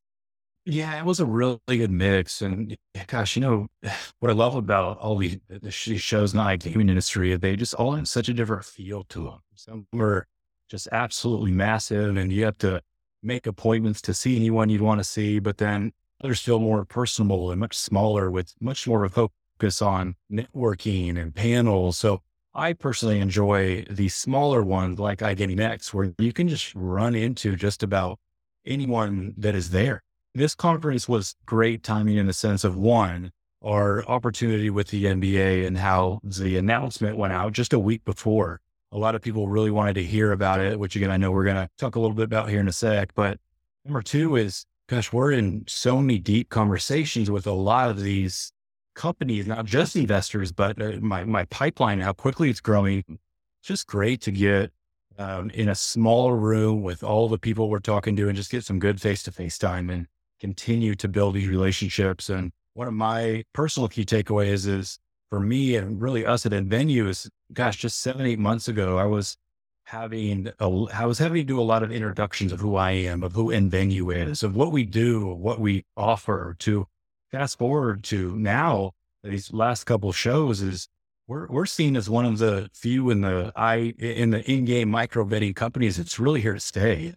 Yeah, 0.65 0.97
it 0.99 1.05
was 1.05 1.19
a 1.19 1.25
really 1.25 1.59
good 1.67 1.91
mix. 1.91 2.41
And 2.41 2.75
gosh, 3.07 3.35
you 3.35 3.41
know, 3.41 3.67
what 4.19 4.31
I 4.31 4.33
love 4.33 4.55
about 4.55 4.97
all 4.97 5.17
these, 5.17 5.37
shows 5.69 6.33
in 6.33 6.39
the 6.39 6.57
gaming 6.57 6.89
industry, 6.89 7.35
they 7.35 7.55
just 7.55 7.75
all 7.75 7.91
have 7.93 8.07
such 8.07 8.27
a 8.27 8.33
different 8.33 8.65
feel 8.65 9.03
to 9.09 9.23
them. 9.25 9.39
Some 9.53 9.85
were 9.93 10.25
just 10.67 10.87
absolutely 10.91 11.51
massive 11.51 12.17
and 12.17 12.33
you 12.33 12.45
have 12.45 12.57
to 12.59 12.81
make 13.23 13.47
appointments 13.47 14.01
to 14.03 14.13
see 14.13 14.35
anyone 14.35 14.69
you'd 14.69 14.81
want 14.81 14.99
to 14.99 15.03
see, 15.03 15.39
but 15.39 15.57
then 15.57 15.91
others 16.23 16.41
feel 16.41 16.59
more 16.59 16.85
personable 16.85 17.51
and 17.51 17.59
much 17.59 17.77
smaller 17.77 18.29
with 18.29 18.53
much 18.59 18.87
more 18.87 19.03
of 19.03 19.11
a 19.11 19.29
focus 19.59 19.81
on 19.81 20.15
networking 20.31 21.19
and 21.19 21.35
panels. 21.35 21.97
So 21.97 22.21
I 22.53 22.73
personally 22.73 23.19
enjoy 23.19 23.85
the 23.89 24.09
smaller 24.09 24.63
ones 24.63 24.99
like 24.99 25.19
iGaming 25.19 25.55
Next, 25.55 25.93
where 25.93 26.13
you 26.17 26.33
can 26.33 26.47
just 26.47 26.73
run 26.75 27.15
into 27.15 27.55
just 27.55 27.83
about 27.83 28.19
anyone 28.65 29.33
that 29.37 29.55
is 29.55 29.69
there 29.69 30.01
this 30.33 30.55
conference 30.55 31.09
was 31.09 31.35
great 31.45 31.83
timing 31.83 32.17
in 32.17 32.27
the 32.27 32.33
sense 32.33 32.63
of 32.63 32.77
one, 32.77 33.31
our 33.63 34.03
opportunity 34.05 34.69
with 34.69 34.87
the 34.87 35.05
NBA 35.05 35.65
and 35.67 35.77
how 35.77 36.19
the 36.23 36.57
announcement 36.57 37.17
went 37.17 37.33
out 37.33 37.53
just 37.53 37.73
a 37.73 37.79
week 37.79 38.05
before. 38.05 38.61
A 38.91 38.97
lot 38.97 39.15
of 39.15 39.21
people 39.21 39.47
really 39.47 39.71
wanted 39.71 39.93
to 39.95 40.03
hear 40.03 40.31
about 40.31 40.59
it, 40.59 40.79
which 40.79 40.95
again, 40.95 41.11
I 41.11 41.17
know 41.17 41.31
we're 41.31 41.45
going 41.45 41.55
to 41.55 41.69
talk 41.77 41.95
a 41.95 41.99
little 41.99 42.15
bit 42.15 42.25
about 42.25 42.49
here 42.49 42.59
in 42.59 42.67
a 42.67 42.73
sec. 42.73 43.13
But 43.15 43.39
number 43.85 44.01
two 44.01 44.35
is, 44.35 44.65
gosh, 44.89 45.13
we're 45.13 45.31
in 45.31 45.63
so 45.67 46.01
many 46.01 46.19
deep 46.19 46.49
conversations 46.49 47.31
with 47.31 47.47
a 47.47 47.53
lot 47.53 47.89
of 47.89 48.01
these 48.01 48.51
companies, 48.95 49.47
not 49.47 49.65
just 49.65 49.95
investors, 49.95 50.51
but 50.51 50.81
uh, 50.81 50.93
my, 50.99 51.23
my 51.23 51.45
pipeline, 51.45 52.01
how 52.01 52.13
quickly 52.13 52.49
it's 52.49 52.59
growing. 52.59 53.03
It's 53.07 53.67
just 53.67 53.87
great 53.87 54.21
to 54.21 54.31
get 54.31 54.71
um, 55.17 55.49
in 55.51 55.69
a 55.69 55.75
small 55.75 56.33
room 56.33 56.83
with 56.83 57.03
all 57.03 57.29
the 57.29 57.37
people 57.37 57.69
we're 57.69 57.79
talking 57.79 58.15
to 58.17 58.27
and 58.27 58.35
just 58.35 58.51
get 58.51 58.65
some 58.65 58.79
good 58.79 58.99
face 58.99 59.23
to 59.23 59.31
face 59.31 59.57
time. 59.57 59.89
And 59.89 60.07
continue 60.41 60.95
to 60.95 61.07
build 61.07 61.35
these 61.35 61.47
relationships. 61.47 62.27
And 62.27 62.51
one 62.73 62.87
of 62.87 62.95
my 62.95 63.43
personal 63.53 63.87
key 63.87 64.03
takeaways 64.03 64.67
is 64.67 64.97
for 65.31 65.39
me 65.39 65.75
and 65.77 66.01
really 66.01 66.25
us 66.25 66.45
at 66.45 66.51
Venue 66.51 67.07
is, 67.07 67.29
gosh, 67.53 67.77
just 67.77 68.01
seven, 68.01 68.25
eight 68.25 68.37
months 68.37 68.67
ago, 68.67 68.97
I 68.97 69.05
was 69.05 69.37
having 69.85 70.51
a, 70.59 70.85
I 70.93 71.05
was 71.05 71.19
having 71.19 71.37
to 71.37 71.43
do 71.43 71.59
a 71.59 71.63
lot 71.63 71.83
of 71.83 71.91
introductions 71.91 72.51
of 72.51 72.59
who 72.59 72.75
I 72.75 72.91
am, 72.91 73.23
of 73.23 73.31
who 73.31 73.57
Venue 73.69 74.11
is, 74.11 74.43
of 74.43 74.57
what 74.57 74.73
we 74.73 74.83
do, 74.83 75.25
what 75.25 75.59
we 75.61 75.85
offer 75.95 76.57
to 76.59 76.85
fast 77.31 77.57
forward 77.57 78.03
to 78.03 78.35
now 78.35 78.91
these 79.23 79.53
last 79.53 79.85
couple 79.85 80.11
shows 80.11 80.61
is 80.61 80.89
we're, 81.27 81.47
we're 81.47 81.65
seen 81.65 81.95
as 81.95 82.09
one 82.09 82.25
of 82.25 82.39
the 82.39 82.69
few 82.73 83.09
in 83.09 83.21
the 83.21 83.53
I 83.55 83.93
in 83.97 84.31
the 84.31 84.51
in-game 84.51 84.89
micro 84.89 85.23
betting 85.23 85.53
companies 85.53 85.95
that's 85.95 86.19
really 86.19 86.41
here 86.41 86.55
to 86.55 86.59
stay. 86.59 87.13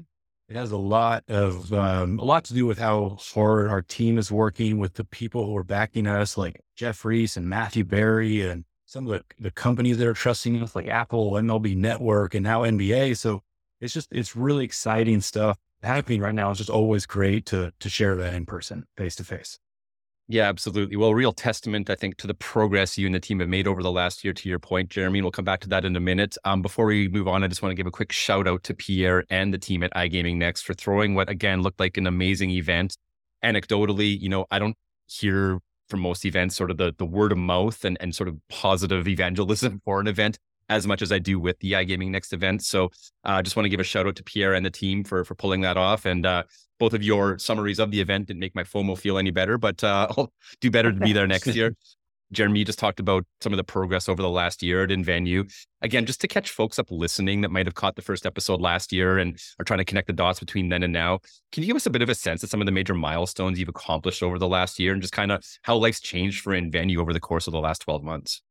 It 0.48 0.56
has 0.56 0.72
a 0.72 0.76
lot 0.76 1.24
of 1.28 1.72
um, 1.72 2.18
a 2.18 2.24
lot 2.24 2.44
to 2.44 2.54
do 2.54 2.66
with 2.66 2.78
how 2.78 3.16
hard 3.18 3.70
our 3.70 3.80
team 3.80 4.18
is 4.18 4.30
working 4.30 4.78
with 4.78 4.94
the 4.94 5.04
people 5.04 5.46
who 5.46 5.56
are 5.56 5.64
backing 5.64 6.06
us, 6.06 6.36
like 6.36 6.60
Jeff 6.76 7.04
Reese 7.04 7.36
and 7.36 7.48
Matthew 7.48 7.84
Berry, 7.84 8.42
and 8.42 8.64
some 8.84 9.06
of 9.06 9.12
the, 9.12 9.24
the 9.42 9.50
companies 9.50 9.96
that 9.98 10.06
are 10.06 10.14
trusting 10.14 10.62
us, 10.62 10.76
like 10.76 10.86
Apple, 10.86 11.32
MLB 11.32 11.76
Network, 11.76 12.34
and 12.34 12.44
now 12.44 12.62
NBA. 12.62 13.16
So 13.16 13.42
it's 13.80 13.94
just 13.94 14.12
it's 14.12 14.36
really 14.36 14.64
exciting 14.64 15.22
stuff 15.22 15.58
happening 15.82 16.20
right 16.20 16.34
now. 16.34 16.50
It's 16.50 16.58
just 16.58 16.70
always 16.70 17.06
great 17.06 17.46
to 17.46 17.72
to 17.80 17.88
share 17.88 18.14
that 18.16 18.34
in 18.34 18.44
person, 18.44 18.84
face 18.96 19.16
to 19.16 19.24
face. 19.24 19.58
Yeah, 20.26 20.48
absolutely. 20.48 20.96
Well, 20.96 21.12
real 21.12 21.34
testament, 21.34 21.90
I 21.90 21.96
think, 21.96 22.16
to 22.16 22.26
the 22.26 22.32
progress 22.32 22.96
you 22.96 23.04
and 23.04 23.14
the 23.14 23.20
team 23.20 23.40
have 23.40 23.48
made 23.48 23.66
over 23.66 23.82
the 23.82 23.92
last 23.92 24.24
year, 24.24 24.32
to 24.32 24.48
your 24.48 24.58
point, 24.58 24.88
Jeremy. 24.88 25.18
And 25.18 25.24
we'll 25.24 25.32
come 25.32 25.44
back 25.44 25.60
to 25.60 25.68
that 25.68 25.84
in 25.84 25.94
a 25.96 26.00
minute. 26.00 26.38
Um, 26.46 26.62
before 26.62 26.86
we 26.86 27.08
move 27.08 27.28
on, 27.28 27.44
I 27.44 27.46
just 27.46 27.60
want 27.60 27.72
to 27.72 27.76
give 27.76 27.86
a 27.86 27.90
quick 27.90 28.10
shout 28.10 28.48
out 28.48 28.62
to 28.64 28.74
Pierre 28.74 29.24
and 29.28 29.52
the 29.52 29.58
team 29.58 29.82
at 29.82 29.92
iGaming 29.92 30.36
Next 30.36 30.62
for 30.62 30.72
throwing 30.72 31.14
what, 31.14 31.28
again, 31.28 31.60
looked 31.60 31.78
like 31.78 31.98
an 31.98 32.06
amazing 32.06 32.50
event. 32.52 32.96
Anecdotally, 33.44 34.18
you 34.18 34.30
know, 34.30 34.46
I 34.50 34.58
don't 34.58 34.76
hear 35.06 35.58
from 35.90 36.00
most 36.00 36.24
events 36.24 36.56
sort 36.56 36.70
of 36.70 36.78
the, 36.78 36.94
the 36.96 37.04
word 37.04 37.30
of 37.30 37.36
mouth 37.36 37.84
and, 37.84 37.98
and 38.00 38.14
sort 38.14 38.28
of 38.28 38.36
positive 38.48 39.06
evangelism 39.06 39.82
for 39.84 40.00
an 40.00 40.06
event 40.06 40.38
as 40.68 40.86
much 40.86 41.02
as 41.02 41.12
I 41.12 41.18
do 41.18 41.38
with 41.38 41.58
the 41.60 41.72
iGaming 41.72 42.10
Next 42.10 42.32
event. 42.32 42.62
So 42.62 42.90
I 43.24 43.38
uh, 43.38 43.42
just 43.42 43.56
want 43.56 43.64
to 43.64 43.70
give 43.70 43.80
a 43.80 43.84
shout 43.84 44.06
out 44.06 44.16
to 44.16 44.24
Pierre 44.24 44.54
and 44.54 44.64
the 44.64 44.70
team 44.70 45.04
for 45.04 45.24
for 45.24 45.34
pulling 45.34 45.62
that 45.62 45.76
off. 45.76 46.04
And 46.04 46.24
uh, 46.24 46.44
both 46.78 46.94
of 46.94 47.02
your 47.02 47.38
summaries 47.38 47.78
of 47.78 47.90
the 47.90 48.00
event 48.00 48.26
didn't 48.28 48.40
make 48.40 48.54
my 48.54 48.64
FOMO 48.64 48.98
feel 48.98 49.18
any 49.18 49.30
better, 49.30 49.58
but 49.58 49.82
uh, 49.82 50.08
I'll 50.16 50.32
do 50.60 50.70
better 50.70 50.92
to 50.92 50.98
be 50.98 51.12
there 51.12 51.26
next 51.26 51.46
year. 51.48 51.74
Jeremy, 52.32 52.60
you 52.60 52.64
just 52.64 52.78
talked 52.78 53.00
about 53.00 53.24
some 53.40 53.52
of 53.52 53.58
the 53.58 53.64
progress 53.64 54.08
over 54.08 54.20
the 54.20 54.28
last 54.28 54.62
year 54.62 54.82
at 54.82 54.90
nVenue. 54.90 55.50
Again, 55.82 56.04
just 56.04 56.20
to 56.22 56.28
catch 56.28 56.50
folks 56.50 56.78
up 56.78 56.90
listening 56.90 57.42
that 57.42 57.50
might 57.50 57.66
have 57.66 57.74
caught 57.74 57.96
the 57.96 58.02
first 58.02 58.26
episode 58.26 58.60
last 58.60 58.92
year 58.92 59.18
and 59.18 59.38
are 59.60 59.64
trying 59.64 59.78
to 59.78 59.84
connect 59.84 60.08
the 60.08 60.12
dots 60.12 60.40
between 60.40 60.68
then 60.68 60.82
and 60.82 60.92
now, 60.92 61.20
can 61.52 61.62
you 61.62 61.66
give 61.66 61.76
us 61.76 61.86
a 61.86 61.90
bit 61.90 62.02
of 62.02 62.08
a 62.08 62.14
sense 62.14 62.42
of 62.42 62.50
some 62.50 62.60
of 62.60 62.66
the 62.66 62.72
major 62.72 62.94
milestones 62.94 63.58
you've 63.58 63.68
accomplished 63.68 64.22
over 64.22 64.38
the 64.38 64.48
last 64.48 64.78
year 64.78 64.92
and 64.92 65.02
just 65.02 65.12
kind 65.12 65.30
of 65.30 65.44
how 65.62 65.76
life's 65.76 66.00
changed 66.00 66.40
for 66.40 66.52
nVenue 66.52 66.98
over 66.98 67.12
the 67.12 67.20
course 67.20 67.46
of 67.46 67.52
the 67.52 67.60
last 67.60 67.82
12 67.82 68.02
months? 68.02 68.42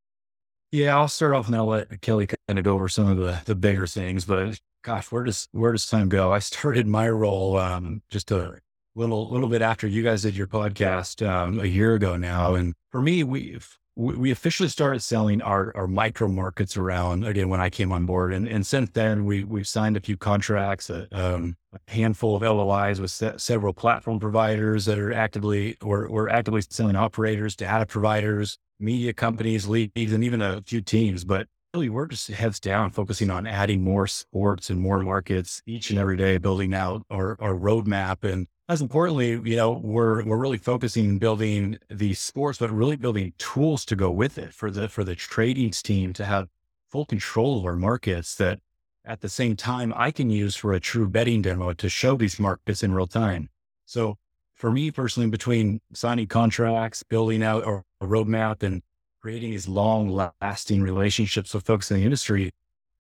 Yeah, 0.74 0.98
I'll 0.98 1.08
start 1.08 1.36
off 1.36 1.46
and 1.46 1.56
I'll 1.56 1.68
let 1.68 2.01
Kelly 2.01 2.25
kind 2.25 2.58
of 2.58 2.65
go 2.65 2.74
over 2.74 2.89
some 2.89 3.08
of 3.08 3.18
the, 3.18 3.39
the 3.46 3.53
bigger 3.53 3.86
things, 3.86 4.25
but 4.25 4.60
gosh, 4.84 5.12
where 5.12 5.24
does, 5.24 5.48
where 5.51 5.72
does 5.72 5.86
time 5.86 6.10
go? 6.10 6.34
I 6.34 6.39
started 6.39 6.88
my 6.88 7.08
role 7.12 7.60
um, 7.60 8.01
just 8.10 8.32
a 8.32 8.58
little, 8.96 9.30
little 9.30 9.50
bit 9.50 9.62
after 9.62 9.86
you 9.86 10.01
guys 10.01 10.24
did 10.24 10.36
your 10.36 10.48
podcast 10.48 11.24
um, 11.30 11.60
a 11.60 11.65
year 11.65 11.94
ago 11.94 12.18
now. 12.18 12.56
And 12.56 12.74
for 12.89 13.03
me, 13.03 13.24
we've, 13.24 13.77
we 13.96 14.32
officially 14.32 14.68
started 14.68 15.03
selling 15.03 15.44
our, 15.44 15.72
our 15.77 15.86
micro 15.86 16.27
markets 16.27 16.75
around 16.75 17.24
again 17.24 17.50
when 17.50 17.62
I 17.62 17.70
came 17.70 17.92
on 17.92 18.08
board, 18.08 18.34
and, 18.34 18.48
and 18.48 18.65
since 18.65 18.89
then 18.94 19.25
we 19.25 19.44
we've 19.44 19.68
signed 19.68 19.96
a 19.96 20.00
few 20.00 20.18
contracts, 20.18 20.89
a, 20.89 21.08
um, 21.12 21.56
a 21.72 21.92
handful 21.92 22.36
of 22.36 22.42
LOIs 22.42 23.00
with 23.00 23.12
se- 23.12 23.36
several 23.38 23.72
platform 23.72 24.20
providers 24.20 24.86
that 24.86 24.98
are 24.98 25.13
actively 25.13 25.77
or 25.84 26.10
we're 26.10 26.27
actively 26.27 26.62
selling 26.68 26.96
operators, 26.96 27.56
to 27.58 27.65
data 27.65 27.86
providers, 27.86 28.58
media 28.80 29.13
companies, 29.13 29.68
leagues, 29.68 30.13
and 30.13 30.24
even 30.24 30.42
a 30.42 30.62
few 30.62 30.82
teams. 30.82 31.24
But 31.24 31.48
really, 31.74 31.89
we're 31.89 32.08
just 32.08 32.27
heads 32.27 32.60
down, 32.60 32.92
focusing 32.92 33.30
on 33.30 33.48
adding 33.48 33.82
more 33.82 34.08
sports 34.08 34.70
and 34.70 34.80
more 34.80 35.00
markets 35.00 35.62
each 35.65 35.89
and 35.89 36.00
every 36.00 36.18
day, 36.18 36.38
building 36.38 36.74
out 36.74 37.03
our, 37.10 37.38
our 37.39 37.53
roadmap 37.53 38.24
and 38.30 38.48
as 38.70 38.82
importantly, 38.82 39.32
you 39.44 39.58
know, 39.58 39.72
we're 39.84 40.24
we're 40.24 40.38
really 40.38 40.58
focusing 40.58 41.10
on 41.10 41.18
building 41.18 41.77
the 41.89 42.13
sports, 42.13 42.60
but 42.60 42.72
really 42.72 42.96
building 42.96 43.34
tools 43.38 43.84
to 43.86 43.96
go 43.96 44.10
with 44.10 44.38
it 44.38 44.53
for 44.53 44.72
the 44.72 44.88
for 44.88 45.03
the 45.03 45.15
trading 45.15 45.72
team 45.72 46.13
to 46.13 46.25
have 46.25 46.48
full 46.89 47.06
control 47.06 47.60
of 47.60 47.65
our 47.65 47.75
markets 47.75 48.36
that 48.36 48.60
at 49.06 49.20
the 49.20 49.27
same 49.30 49.56
time 49.56 49.94
I 49.96 50.12
can 50.12 50.30
use 50.30 50.56
for 50.56 50.74
a 50.74 50.80
true 50.80 51.10
betting 51.10 51.42
demo 51.42 51.74
to 51.74 51.89
show 51.89 52.15
these 52.15 52.39
markets 52.39 52.84
in 52.84 52.94
real 52.94 53.08
time. 53.08 53.50
So 53.86 54.18
for 54.55 54.72
me 54.72 54.91
personally, 54.91 55.29
between 55.29 55.81
signing 55.93 56.27
contracts, 56.27 57.03
building 57.03 57.43
out 57.43 57.63
a, 57.63 57.83
a 58.01 58.07
roadmap 58.07 58.63
and 58.63 58.81
creating 59.22 59.51
these 59.51 59.67
long 59.67 60.10
lasting 60.41 60.81
relationships 60.81 61.53
with 61.53 61.65
folks 61.65 61.89
in 61.91 61.98
the 61.98 62.03
industry, 62.03 62.51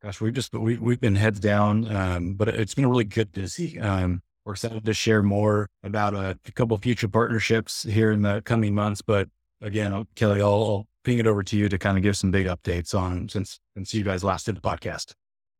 gosh, 0.01 0.21
we've 0.21 0.33
just, 0.33 0.53
we, 0.53 0.77
we've 0.77 1.01
been 1.01 1.15
heads 1.15 1.39
down. 1.39 1.93
Um, 1.93 2.33
but 2.33 2.49
it's 2.49 2.73
been 2.73 2.85
a 2.85 2.89
really 2.89 3.03
good 3.03 3.33
to 3.33 3.47
see. 3.47 3.79
Um, 3.79 4.21
we're 4.45 4.53
excited 4.53 4.83
to 4.85 4.93
share 4.93 5.23
more 5.23 5.69
about 5.83 6.13
a, 6.13 6.37
a 6.45 6.51
couple 6.51 6.77
future 6.77 7.07
partnerships 7.07 7.83
here 7.83 8.11
in 8.11 8.21
the 8.21 8.41
coming 8.41 8.75
months. 8.75 9.01
But 9.01 9.29
again, 9.61 10.05
Kelly, 10.15 10.41
I'll, 10.41 10.49
I'll 10.49 10.87
ping 11.03 11.19
it 11.19 11.27
over 11.27 11.43
to 11.43 11.57
you 11.57 11.69
to 11.69 11.77
kind 11.77 11.97
of 11.97 12.03
give 12.03 12.17
some 12.17 12.31
big 12.31 12.47
updates 12.47 12.97
on 12.97 13.29
since 13.29 13.59
since 13.75 13.93
you 13.93 14.03
guys 14.03 14.23
last 14.23 14.45
did 14.45 14.57
the 14.57 14.61
podcast. 14.61 15.13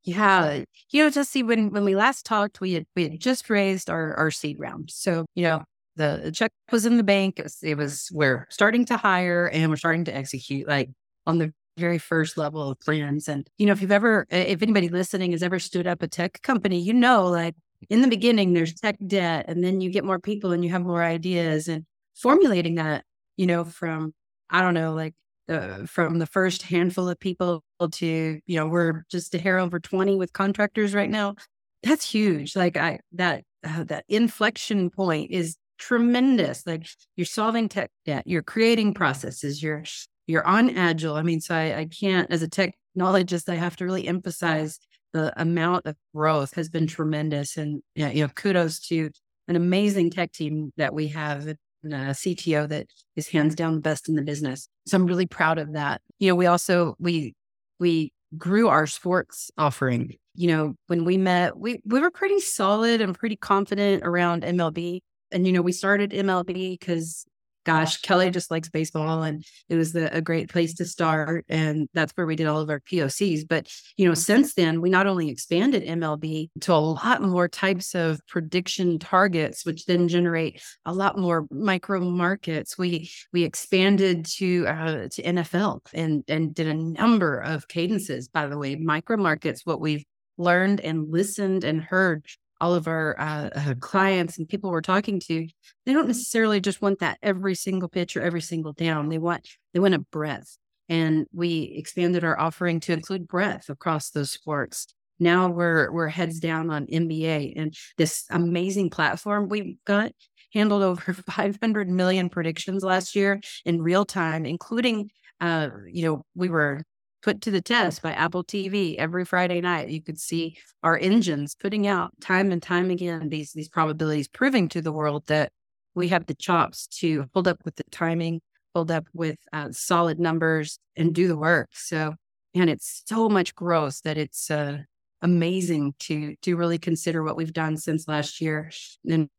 Yeah, 0.03 0.63
you 0.89 1.03
know, 1.03 1.09
Jesse, 1.09 1.43
when 1.43 1.71
when 1.71 1.85
we 1.85 1.95
last 1.95 2.25
talked, 2.25 2.59
we 2.59 2.73
had 2.73 2.85
we 2.95 3.03
had 3.03 3.19
just 3.19 3.50
raised 3.50 3.89
our 3.89 4.13
our 4.15 4.31
seed 4.31 4.59
round, 4.59 4.91
so 4.91 5.25
you 5.33 5.43
know 5.43 5.63
the 5.95 6.31
check 6.33 6.51
was 6.71 6.85
in 6.85 6.97
the 6.97 7.03
bank. 7.03 7.39
It 7.39 7.43
was, 7.43 7.59
it 7.62 7.77
was 7.77 8.09
we're 8.12 8.47
starting 8.50 8.85
to 8.85 8.97
hire 8.97 9.47
and 9.47 9.69
we're 9.69 9.77
starting 9.77 10.05
to 10.05 10.15
execute 10.15 10.67
like 10.67 10.89
on 11.25 11.38
the 11.38 11.53
very 11.77 11.97
first 11.97 12.38
level 12.38 12.71
of 12.71 12.79
plans. 12.79 13.27
And 13.27 13.50
you 13.57 13.65
know, 13.65 13.71
if 13.71 13.81
you've 13.81 13.91
ever, 13.91 14.25
if 14.29 14.62
anybody 14.62 14.89
listening 14.89 15.31
has 15.31 15.43
ever 15.43 15.59
stood 15.59 15.88
up 15.88 16.01
a 16.01 16.07
tech 16.07 16.41
company, 16.41 16.79
you 16.79 16.93
know, 16.93 17.27
like 17.27 17.55
in 17.89 18.01
the 18.01 18.07
beginning, 18.07 18.53
there's 18.53 18.73
tech 18.73 18.97
debt, 19.05 19.45
and 19.47 19.63
then 19.63 19.81
you 19.81 19.89
get 19.89 20.05
more 20.05 20.19
people 20.19 20.51
and 20.51 20.63
you 20.63 20.71
have 20.71 20.83
more 20.83 21.03
ideas, 21.03 21.67
and 21.67 21.85
formulating 22.15 22.75
that, 22.75 23.03
you 23.38 23.45
know, 23.45 23.63
from 23.65 24.13
I 24.50 24.62
don't 24.62 24.73
know, 24.73 24.93
like 24.93 25.15
the, 25.47 25.88
from 25.89 26.19
the 26.19 26.25
first 26.25 26.63
handful 26.63 27.09
of 27.09 27.19
people 27.19 27.63
to 27.91 28.39
you 28.45 28.55
know 28.55 28.65
we're 28.65 29.03
just 29.12 29.35
a 29.35 29.38
hair 29.38 29.59
over 29.59 29.77
20 29.77 30.15
with 30.15 30.31
contractors 30.31 30.95
right 30.95 31.09
now 31.09 31.35
that's 31.83 32.09
huge 32.09 32.55
like 32.55 32.77
i 32.77 32.97
that 33.12 33.43
uh, 33.65 33.83
that 33.83 34.05
inflection 34.07 34.89
point 34.89 35.31
is 35.31 35.57
tremendous 35.77 36.65
like 36.65 36.88
you're 37.15 37.25
solving 37.25 37.68
tech 37.68 37.89
debt 38.06 38.24
you're 38.25 38.44
creating 38.44 38.94
processes 38.94 39.62
you're 39.62 39.84
you're 40.27 40.46
on 40.46 40.70
agile 40.77 41.15
i 41.15 41.22
mean 41.22 41.42
so 41.42 41.56
i, 41.56 41.80
I 41.80 41.86
can't 41.86 42.32
as 42.32 42.44
a 42.44 42.48
technologist 42.48 43.50
i 43.50 43.56
have 43.56 43.75
to 43.77 43.86
really 43.86 44.08
emphasize 44.08 44.80
the 45.13 45.32
amount 45.39 45.86
of 45.86 45.96
growth 46.13 46.56
has 46.56 46.70
been 46.70 46.88
tremendous. 46.88 47.56
And 47.56 47.82
yeah, 47.96 48.10
you 48.10 48.24
know, 48.24 48.30
kudos 48.30 48.80
to 48.88 49.10
an 49.48 49.56
amazing 49.56 50.10
tech 50.10 50.32
team 50.32 50.74
that 50.77 50.94
we 50.94 51.08
have 51.10 51.48
and 51.48 51.58
uh, 51.94 51.98
a 51.98 52.13
CTO 52.13 52.68
that 52.70 52.88
is 53.15 53.27
hands 53.30 53.56
down 53.56 53.75
the 53.75 53.82
best 53.82 54.10
in 54.10 54.15
the 54.15 54.22
business. 54.22 54.68
So 54.88 54.98
I'm 54.98 55.06
really 55.06 55.27
proud 55.27 55.60
of 55.60 55.74
that. 55.74 56.01
You 56.20 56.30
know, 56.30 56.36
we 56.36 56.48
also 56.48 56.96
we 57.00 57.36
we 57.80 58.12
grew 58.38 58.68
our 58.68 58.88
sports 58.88 59.51
offering. 59.58 60.15
You 60.36 60.48
know, 60.48 60.74
when 60.88 61.06
we 61.06 61.18
met, 61.18 61.58
we 61.58 61.80
we 61.86 62.00
were 62.00 62.10
pretty 62.10 62.39
solid 62.39 63.01
and 63.01 63.18
pretty 63.18 63.36
confident 63.36 64.03
around 64.03 64.44
MLB. 64.44 65.01
And 65.34 65.46
you 65.46 65.54
know, 65.54 65.62
we 65.62 65.72
started 65.72 66.12
MLB 66.12 66.80
because 66.80 67.25
gosh, 67.66 68.02
Kelly 68.02 68.30
just 68.30 68.52
likes 68.52 68.70
baseball 68.70 69.24
and 69.24 69.44
it 69.70 69.75
was 69.75 69.94
the, 69.94 70.13
a 70.16 70.22
great 70.22 70.50
place 70.50 70.74
to 70.75 70.86
start. 70.86 71.46
And 71.50 71.88
that's 71.94 72.12
where 72.13 72.25
we 72.25 72.36
did 72.36 72.48
all 72.48 72.62
of 72.62 72.70
our 72.70 72.80
POCs. 72.80 73.48
But, 73.48 73.68
you 73.98 74.08
know, 74.08 74.13
since 74.13 74.54
then, 74.54 74.82
we 74.82 74.90
not 74.90 75.08
only 75.08 75.30
expanded 75.30 75.84
MLB 75.84 76.50
to 76.62 76.74
a 76.74 76.75
lot 76.75 77.22
more 77.22 77.48
types 77.48 77.96
of 77.96 78.20
prediction 78.28 79.00
targets, 79.00 79.66
which 79.66 79.86
then 79.86 80.08
generate 80.08 80.62
a 80.86 80.94
lot 80.94 81.18
more 81.18 81.48
micro 81.50 82.00
markets. 82.00 82.78
We, 82.78 83.10
we 83.32 83.44
expanded 83.44 84.25
to, 84.38 84.68
uh, 84.68 85.08
to 85.10 85.24
NFL 85.24 85.80
and, 85.94 86.24
and 86.28 86.54
did 86.54 86.68
a 86.68 86.74
number 86.74 87.40
of 87.40 87.68
cadences, 87.68 88.28
by 88.28 88.48
the 88.48 88.58
way, 88.58 88.75
micro 88.75 89.18
markets, 89.18 89.66
what 89.66 89.80
we've 89.80 90.06
learned 90.38 90.82
and 90.82 91.12
listened 91.12 91.63
and 91.63 91.82
heard 91.82 92.25
all 92.63 92.75
of 92.75 92.88
our 92.88 93.20
uh, 93.20 93.50
uh, 93.53 93.74
clients 93.82 94.38
and 94.38 94.48
people 94.48 94.72
we're 94.72 94.79
talking 94.79 95.20
to, 95.20 95.46
they 95.86 95.91
don't 95.91 96.08
necessarily 96.08 96.62
just 96.62 96.82
want 96.82 97.00
that 97.00 97.17
every 97.22 97.55
single 97.55 97.89
pitch 97.89 98.15
or 98.15 98.22
every 98.22 98.39
single 98.39 98.72
down. 98.72 99.10
They 99.10 99.17
want 99.17 99.46
they 99.74 99.82
want 99.82 99.96
a 99.96 100.00
breadth, 100.00 100.58
and 100.88 101.27
we 101.34 101.74
expanded 101.75 102.24
our 102.24 102.39
offering 102.39 102.79
to 102.82 102.93
include 102.93 103.27
breadth 103.27 103.67
across 103.70 104.12
those 104.12 104.32
sports. 104.32 104.88
Now 105.20 105.50
we're 105.50 105.91
we're 105.91 106.08
heads 106.08 106.39
down 106.39 106.70
on 106.70 106.88
NBA 106.88 107.53
and 107.58 107.75
this 107.98 108.24
amazing 108.29 108.89
platform 108.91 109.50
we've 109.50 109.75
got 109.86 110.13
handled 110.53 110.84
over 110.84 111.13
500 111.29 111.89
million 111.89 112.29
predictions 112.29 112.82
last 112.82 113.13
year 113.13 113.41
in 113.65 113.82
real 113.82 114.05
time, 114.05 114.46
including 114.46 115.12
uh, 115.41 115.67
you 115.91 116.05
know 116.05 116.25
we 116.34 116.48
were 116.48 116.82
put 117.24 117.42
to 117.42 117.51
the 117.51 117.62
test 117.62 118.01
by 118.01 118.12
Apple 118.12 118.44
TV 118.44 118.96
every 118.98 119.25
Friday 119.25 119.62
night. 119.62 119.89
You 119.89 120.01
could 120.01 120.20
see 120.20 120.58
our 120.84 120.98
engines 120.98 121.56
putting 121.56 121.88
out 121.88 122.12
time 122.22 122.51
and 122.51 122.62
time 122.62 122.92
again 122.92 123.30
these 123.30 123.53
these 123.53 123.70
probabilities, 123.70 124.27
proving 124.27 124.68
to 124.70 124.82
the 124.82 124.92
world 124.92 125.25
that 125.27 125.51
we 125.96 126.10
have 126.10 126.25
the 126.25 126.36
chops 126.36 126.86
to 126.88 127.25
hold 127.34 127.48
up 127.48 127.63
with 127.65 127.75
the 127.77 127.84
timing, 127.92 128.42
hold 128.75 128.92
up 128.92 129.06
with 129.13 129.38
uh, 129.53 129.70
solid 129.72 130.20
numbers, 130.20 130.80
and 130.96 131.15
do 131.15 131.27
the 131.27 131.38
work. 131.38 131.70
So, 131.74 132.15
and 132.53 132.70
it's 132.70 133.03
so 133.06 133.30
much 133.30 133.56
growth 133.56 134.01
that 134.03 134.18
it's 134.18 134.51
uh, 134.51 134.80
amazing 135.22 135.96
to 136.00 136.36
to 136.42 136.56
really 136.58 136.77
consider 136.77 137.24
what 137.24 137.38
we've 137.38 137.53
done 137.53 137.77
since 137.77 138.08
last 138.08 138.42
year. 138.42 138.70
And 139.10 139.30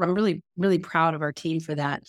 I'm 0.00 0.14
really 0.14 0.42
really 0.58 0.78
proud 0.78 1.14
of 1.14 1.22
our 1.22 1.32
team 1.32 1.60
for 1.60 1.74
that. 1.74 2.02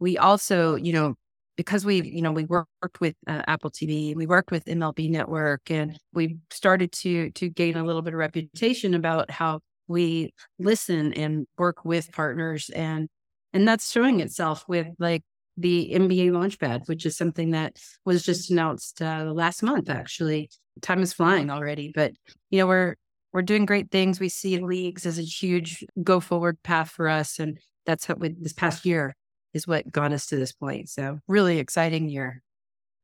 We 0.00 0.16
also, 0.16 0.76
you 0.76 0.92
know, 0.92 1.14
because 1.58 1.84
we, 1.84 2.00
you 2.02 2.22
know, 2.22 2.30
we 2.30 2.44
worked 2.44 3.00
with 3.00 3.16
uh, 3.26 3.42
Apple 3.48 3.68
TV, 3.68 4.14
we 4.14 4.26
worked 4.28 4.52
with 4.52 4.64
MLB 4.66 5.10
Network, 5.10 5.68
and 5.72 5.98
we 6.14 6.38
started 6.50 6.92
to 6.92 7.30
to 7.32 7.50
gain 7.50 7.76
a 7.76 7.84
little 7.84 8.00
bit 8.00 8.14
of 8.14 8.18
reputation 8.18 8.94
about 8.94 9.28
how 9.28 9.58
we 9.88 10.32
listen 10.60 11.12
and 11.14 11.48
work 11.58 11.84
with 11.84 12.12
partners, 12.12 12.70
and 12.70 13.08
and 13.52 13.66
that's 13.66 13.90
showing 13.90 14.20
itself 14.20 14.64
with 14.68 14.86
like 15.00 15.24
the 15.56 15.90
NBA 15.92 16.30
Launchpad, 16.30 16.86
which 16.86 17.04
is 17.04 17.16
something 17.16 17.50
that 17.50 17.76
was 18.04 18.22
just 18.22 18.52
announced 18.52 19.02
uh, 19.02 19.24
last 19.34 19.64
month. 19.64 19.90
Actually, 19.90 20.50
time 20.80 21.02
is 21.02 21.12
flying 21.12 21.50
already, 21.50 21.90
but 21.92 22.12
you 22.50 22.60
know 22.60 22.68
we're 22.68 22.94
we're 23.32 23.42
doing 23.42 23.66
great 23.66 23.90
things. 23.90 24.20
We 24.20 24.28
see 24.28 24.58
leagues 24.58 25.04
as 25.06 25.18
a 25.18 25.22
huge 25.22 25.84
go 26.04 26.20
forward 26.20 26.62
path 26.62 26.90
for 26.90 27.08
us, 27.08 27.40
and 27.40 27.58
that's 27.84 28.08
what 28.08 28.20
with 28.20 28.40
this 28.40 28.52
past 28.52 28.86
year 28.86 29.16
is 29.54 29.66
what 29.66 29.90
got 29.90 30.12
us 30.12 30.26
to 30.26 30.36
this 30.36 30.52
point. 30.52 30.88
So 30.88 31.20
really 31.28 31.58
exciting 31.58 32.08
year. 32.08 32.42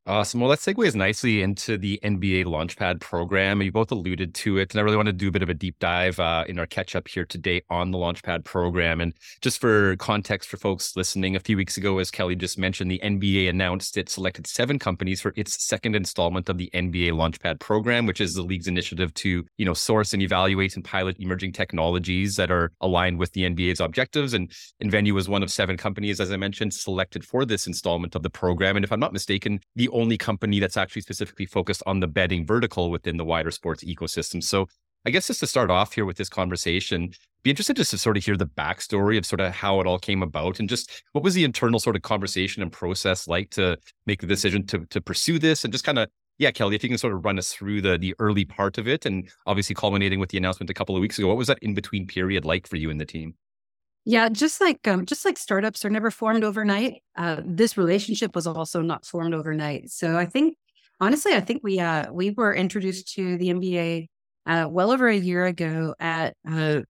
Awesome. 0.07 0.41
Well, 0.41 0.51
that 0.51 0.59
segues 0.59 0.95
nicely 0.95 1.41
into 1.41 1.79
the 1.79 1.99
NBA 2.05 2.45
Launchpad 2.45 3.01
program. 3.01 3.63
You 3.63 3.73
both 3.73 3.91
alluded 3.91 4.35
to 4.35 4.59
it, 4.59 4.71
and 4.71 4.79
I 4.79 4.83
really 4.83 4.99
want 4.99 5.07
to 5.07 5.15
do 5.15 5.29
a 5.29 5.31
bit 5.31 5.43
of 5.43 5.49
a 5.49 5.55
deep 5.55 5.79
dive 5.79 6.21
uh, 6.21 6.45
in 6.47 6.59
our 6.59 6.67
catch 6.67 6.95
up 6.95 7.09
here 7.09 7.25
today 7.25 7.63
on 7.71 7.91
the 7.91 7.97
Launchpad 7.97 8.45
program. 8.45 9.01
And 9.01 9.15
just 9.41 9.63
for 9.63 9.97
context 9.97 10.51
for 10.51 10.59
folks 10.59 10.95
listening, 10.95 11.37
a 11.37 11.41
few 11.41 11.57
weeks 11.57 11.79
ago, 11.79 12.01
as 12.01 12.11
Kelly 12.11 12.37
just 12.37 12.59
mentioned, 12.59 12.91
the 12.91 13.01
NBA 13.03 13.49
announced 13.49 13.97
it 13.97 14.11
selected 14.11 14.47
seven 14.47 14.79
companies 14.79 15.23
for 15.23 15.33
its 15.37 15.65
second 15.65 15.97
installment 15.97 16.51
of 16.51 16.59
the 16.59 16.69
NBA 16.75 17.13
Launchpad 17.13 17.59
program, 17.59 18.05
which 18.05 18.21
is 18.21 18.35
the 18.35 18.43
league's 18.43 18.69
initiative 18.69 19.15
to, 19.15 19.47
you 19.57 19.65
know, 19.65 19.73
source 19.73 20.13
and 20.13 20.21
evaluate 20.21 20.77
and 20.77 20.85
pilot 20.85 21.17
emerging 21.19 21.53
technologies 21.53 22.37
that 22.37 22.51
are 22.51 22.73
aligned 22.83 23.19
with 23.19 23.33
the 23.33 23.45
NBA's 23.45 23.81
objectives. 23.81 24.35
And 24.35 24.53
Venue 24.83 25.15
was 25.15 25.31
one 25.31 25.43
of 25.43 25.51
seven 25.51 25.79
companies, 25.79 26.21
as 26.21 26.31
I 26.31 26.37
mentioned, 26.37 26.75
selected 26.75 27.25
for 27.25 27.47
this 27.47 27.67
installment 27.67 28.15
of 28.15 28.23
the 28.23 28.29
program. 28.29 28.77
And 28.77 28.85
if 28.85 28.93
I'm 28.93 29.01
not 29.01 29.15
mistaken, 29.15 29.61
the 29.75 29.89
only 29.95 30.19
company 30.19 30.61
that's 30.61 30.77
actually 30.77 31.03
specifically 31.03 31.47
focused 31.47 31.83
on 31.87 32.01
the 32.01 32.07
betting 32.07 32.47
vertical 32.47 32.91
within 32.91 33.17
the 33.17 33.25
wider 33.25 33.51
sports 33.51 33.83
ecosystem. 33.83 34.43
So 34.43 34.67
I 35.07 35.11
guess 35.11 35.27
just 35.27 35.41
to 35.41 35.47
start 35.47 35.71
off 35.71 35.93
here 35.95 36.05
with 36.05 36.17
this 36.17 36.29
conversation, 36.29 37.13
be 37.43 37.51
interested 37.51 37.77
just 37.77 37.91
to 37.91 37.99
sort 37.99 38.17
of 38.17 38.25
hear 38.25 38.37
the 38.37 38.47
backstory 38.47 39.19
of 39.19 39.27
sort 39.27 39.41
of 39.41 39.53
how 39.53 39.81
it 39.81 39.87
all 39.87 39.99
came 39.99 40.23
about 40.23 40.61
and 40.61 40.69
just 40.69 41.03
what 41.13 41.23
was 41.23 41.35
the 41.35 41.45
internal 41.45 41.79
sort 41.79 41.97
of 41.97 42.03
conversation 42.03 42.63
and 42.63 42.73
process 42.73 43.29
like 43.29 43.51
to 43.51 43.77
make 44.07 44.21
the 44.21 44.27
decision 44.27 44.67
to 44.67 44.87
to 44.87 45.01
pursue 45.01 45.39
this 45.39 45.65
and 45.65 45.73
just 45.73 45.85
kind 45.85 45.99
of 45.99 46.09
yeah, 46.39 46.51
Kelly, 46.51 46.75
if 46.75 46.83
you 46.83 46.89
can 46.89 46.99
sort 46.99 47.13
of 47.13 47.25
run 47.25 47.39
us 47.39 47.53
through 47.53 47.81
the 47.83 47.97
the 47.99 48.15
early 48.19 48.45
part 48.45 48.79
of 48.79 48.89
it 48.89 49.07
and 49.07 49.29
obviously 49.47 49.75
culminating 49.75 50.19
with 50.19 50.31
the 50.31 50.39
announcement 50.39 50.71
a 50.71 50.75
couple 50.75 50.97
of 50.97 51.01
weeks 51.01 51.19
ago, 51.19 51.29
what 51.29 51.37
was 51.37 51.47
that 51.49 51.59
in 51.61 51.75
between 51.75 52.07
period 52.07 52.45
like 52.45 52.67
for 52.67 52.77
you 52.77 52.91
and 52.91 53.01
the 53.01 53.07
team? 53.07 53.35
Yeah, 54.07 54.29
just 54.29 54.61
like 54.61 54.87
um, 54.87 55.07
just 55.07 55.25
like 55.25 55.39
startups 55.39 55.85
are 55.85 55.91
never 55.91 56.11
formed 56.11 56.45
overnight. 56.45 57.03
Uh, 57.17 57.41
this 57.45 57.79
relationship 57.79 58.35
was 58.35 58.47
also 58.47 58.83
not 58.83 59.07
formed 59.07 59.33
overnight. 59.33 59.91
So 59.91 60.19
I 60.19 60.27
think, 60.27 60.59
honestly, 61.01 61.33
I 61.33 61.41
think 61.41 61.63
we 61.65 61.81
uh, 61.81 62.13
we 62.13 62.31
were 62.31 62.55
introduced 62.55 63.15
to 63.15 63.39
the 63.39 63.49
NBA 63.49 64.09
uh, 64.47 64.69
well 64.69 64.91
over 64.91 65.09
a 65.09 65.17
year 65.17 65.47
ago 65.47 65.95
at 65.99 66.37
uh, 66.47 66.83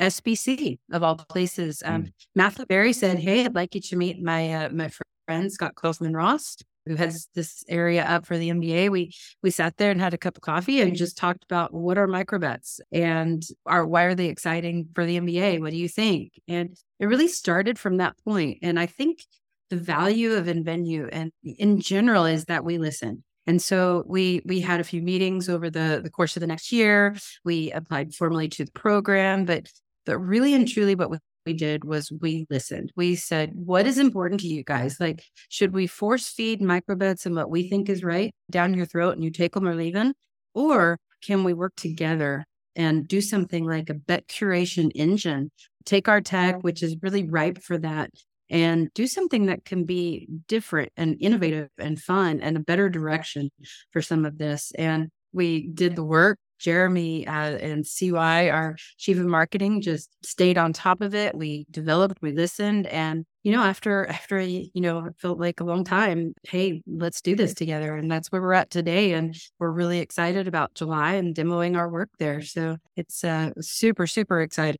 SBC 0.00 0.78
of 0.90 1.02
all 1.02 1.16
places. 1.16 1.82
Um, 1.84 2.04
mm. 2.04 2.12
Matthew 2.34 2.64
Berry 2.64 2.94
said, 2.94 3.18
"Hey, 3.18 3.44
I'd 3.44 3.54
like 3.54 3.74
you 3.74 3.82
to 3.82 3.96
meet 3.96 4.22
my 4.22 4.52
uh, 4.52 4.68
my 4.70 4.90
friend 5.26 5.52
Scott 5.52 5.74
Kaufman 5.74 6.14
Ross 6.14 6.56
who 6.86 6.96
heads 6.96 7.28
this 7.34 7.64
area 7.68 8.04
up 8.04 8.26
for 8.26 8.36
the 8.36 8.50
NBA, 8.50 8.90
we 8.90 9.14
we 9.42 9.50
sat 9.50 9.76
there 9.76 9.90
and 9.90 10.00
had 10.00 10.14
a 10.14 10.18
cup 10.18 10.36
of 10.36 10.42
coffee 10.42 10.80
and 10.80 10.96
just 10.96 11.16
talked 11.16 11.44
about 11.44 11.72
what 11.72 11.98
are 11.98 12.08
microbets 12.08 12.80
and 12.90 13.42
are 13.66 13.86
why 13.86 14.04
are 14.04 14.14
they 14.14 14.26
exciting 14.26 14.88
for 14.94 15.04
the 15.04 15.18
NBA? 15.18 15.60
What 15.60 15.70
do 15.70 15.76
you 15.76 15.88
think? 15.88 16.32
And 16.48 16.76
it 16.98 17.06
really 17.06 17.28
started 17.28 17.78
from 17.78 17.98
that 17.98 18.16
point. 18.24 18.58
And 18.62 18.78
I 18.78 18.86
think 18.86 19.24
the 19.70 19.76
value 19.76 20.32
of 20.32 20.46
nVenue 20.46 21.08
and 21.12 21.32
in 21.42 21.80
general 21.80 22.26
is 22.26 22.46
that 22.46 22.64
we 22.64 22.78
listen. 22.78 23.24
And 23.46 23.60
so 23.60 24.04
we 24.06 24.42
we 24.44 24.60
had 24.60 24.80
a 24.80 24.84
few 24.84 25.02
meetings 25.02 25.48
over 25.48 25.70
the 25.70 26.00
the 26.02 26.10
course 26.10 26.36
of 26.36 26.40
the 26.40 26.46
next 26.46 26.72
year. 26.72 27.16
We 27.44 27.72
applied 27.72 28.14
formally 28.14 28.48
to 28.50 28.64
the 28.64 28.72
program, 28.72 29.44
but 29.44 29.68
but 30.04 30.18
really 30.18 30.54
and 30.54 30.68
truly 30.68 30.94
what 30.94 31.10
we 31.44 31.52
did 31.52 31.84
was 31.84 32.12
we 32.20 32.46
listened. 32.50 32.92
We 32.96 33.16
said, 33.16 33.52
what 33.54 33.86
is 33.86 33.98
important 33.98 34.40
to 34.42 34.48
you 34.48 34.64
guys? 34.64 34.98
Like, 35.00 35.24
should 35.48 35.72
we 35.72 35.86
force 35.86 36.28
feed 36.28 36.60
microbets 36.60 37.26
and 37.26 37.34
what 37.34 37.50
we 37.50 37.68
think 37.68 37.88
is 37.88 38.04
right 38.04 38.34
down 38.50 38.74
your 38.74 38.86
throat 38.86 39.14
and 39.14 39.24
you 39.24 39.30
take 39.30 39.52
them 39.54 39.66
or 39.66 39.74
leave 39.74 39.94
them? 39.94 40.12
Or 40.54 40.98
can 41.22 41.44
we 41.44 41.54
work 41.54 41.74
together 41.76 42.44
and 42.76 43.06
do 43.06 43.20
something 43.20 43.66
like 43.66 43.90
a 43.90 43.94
bet 43.94 44.28
curation 44.28 44.90
engine? 44.94 45.50
Take 45.84 46.08
our 46.08 46.20
tech, 46.20 46.62
which 46.62 46.82
is 46.82 46.96
really 47.02 47.28
ripe 47.28 47.58
for 47.62 47.78
that, 47.78 48.10
and 48.50 48.92
do 48.94 49.06
something 49.06 49.46
that 49.46 49.64
can 49.64 49.84
be 49.84 50.28
different 50.46 50.92
and 50.96 51.16
innovative 51.20 51.70
and 51.78 52.00
fun 52.00 52.40
and 52.40 52.56
a 52.56 52.60
better 52.60 52.88
direction 52.88 53.50
for 53.92 54.02
some 54.02 54.24
of 54.24 54.38
this. 54.38 54.72
And 54.76 55.08
we 55.32 55.68
did 55.68 55.96
the 55.96 56.04
work 56.04 56.38
Jeremy 56.62 57.26
uh, 57.26 57.56
and 57.58 57.84
CY, 57.84 58.48
our 58.48 58.76
chief 58.96 59.18
of 59.18 59.26
marketing, 59.26 59.82
just 59.82 60.08
stayed 60.22 60.56
on 60.56 60.72
top 60.72 61.00
of 61.00 61.14
it. 61.14 61.34
We 61.34 61.66
developed, 61.70 62.22
we 62.22 62.32
listened, 62.32 62.86
and 62.86 63.26
you 63.42 63.50
know, 63.50 63.62
after 63.62 64.06
after 64.06 64.40
you 64.40 64.70
know, 64.74 65.06
it 65.06 65.14
felt 65.18 65.40
like 65.40 65.60
a 65.60 65.64
long 65.64 65.82
time. 65.82 66.34
Hey, 66.44 66.82
let's 66.86 67.20
do 67.20 67.34
this 67.34 67.52
together, 67.54 67.96
and 67.96 68.10
that's 68.10 68.30
where 68.30 68.40
we're 68.40 68.52
at 68.52 68.70
today. 68.70 69.12
And 69.12 69.36
we're 69.58 69.72
really 69.72 69.98
excited 69.98 70.46
about 70.46 70.74
July 70.74 71.14
and 71.14 71.34
demoing 71.34 71.76
our 71.76 71.88
work 71.88 72.10
there. 72.18 72.42
So 72.42 72.76
it's 72.96 73.24
uh, 73.24 73.50
super 73.60 74.06
super 74.06 74.40
exciting. 74.40 74.78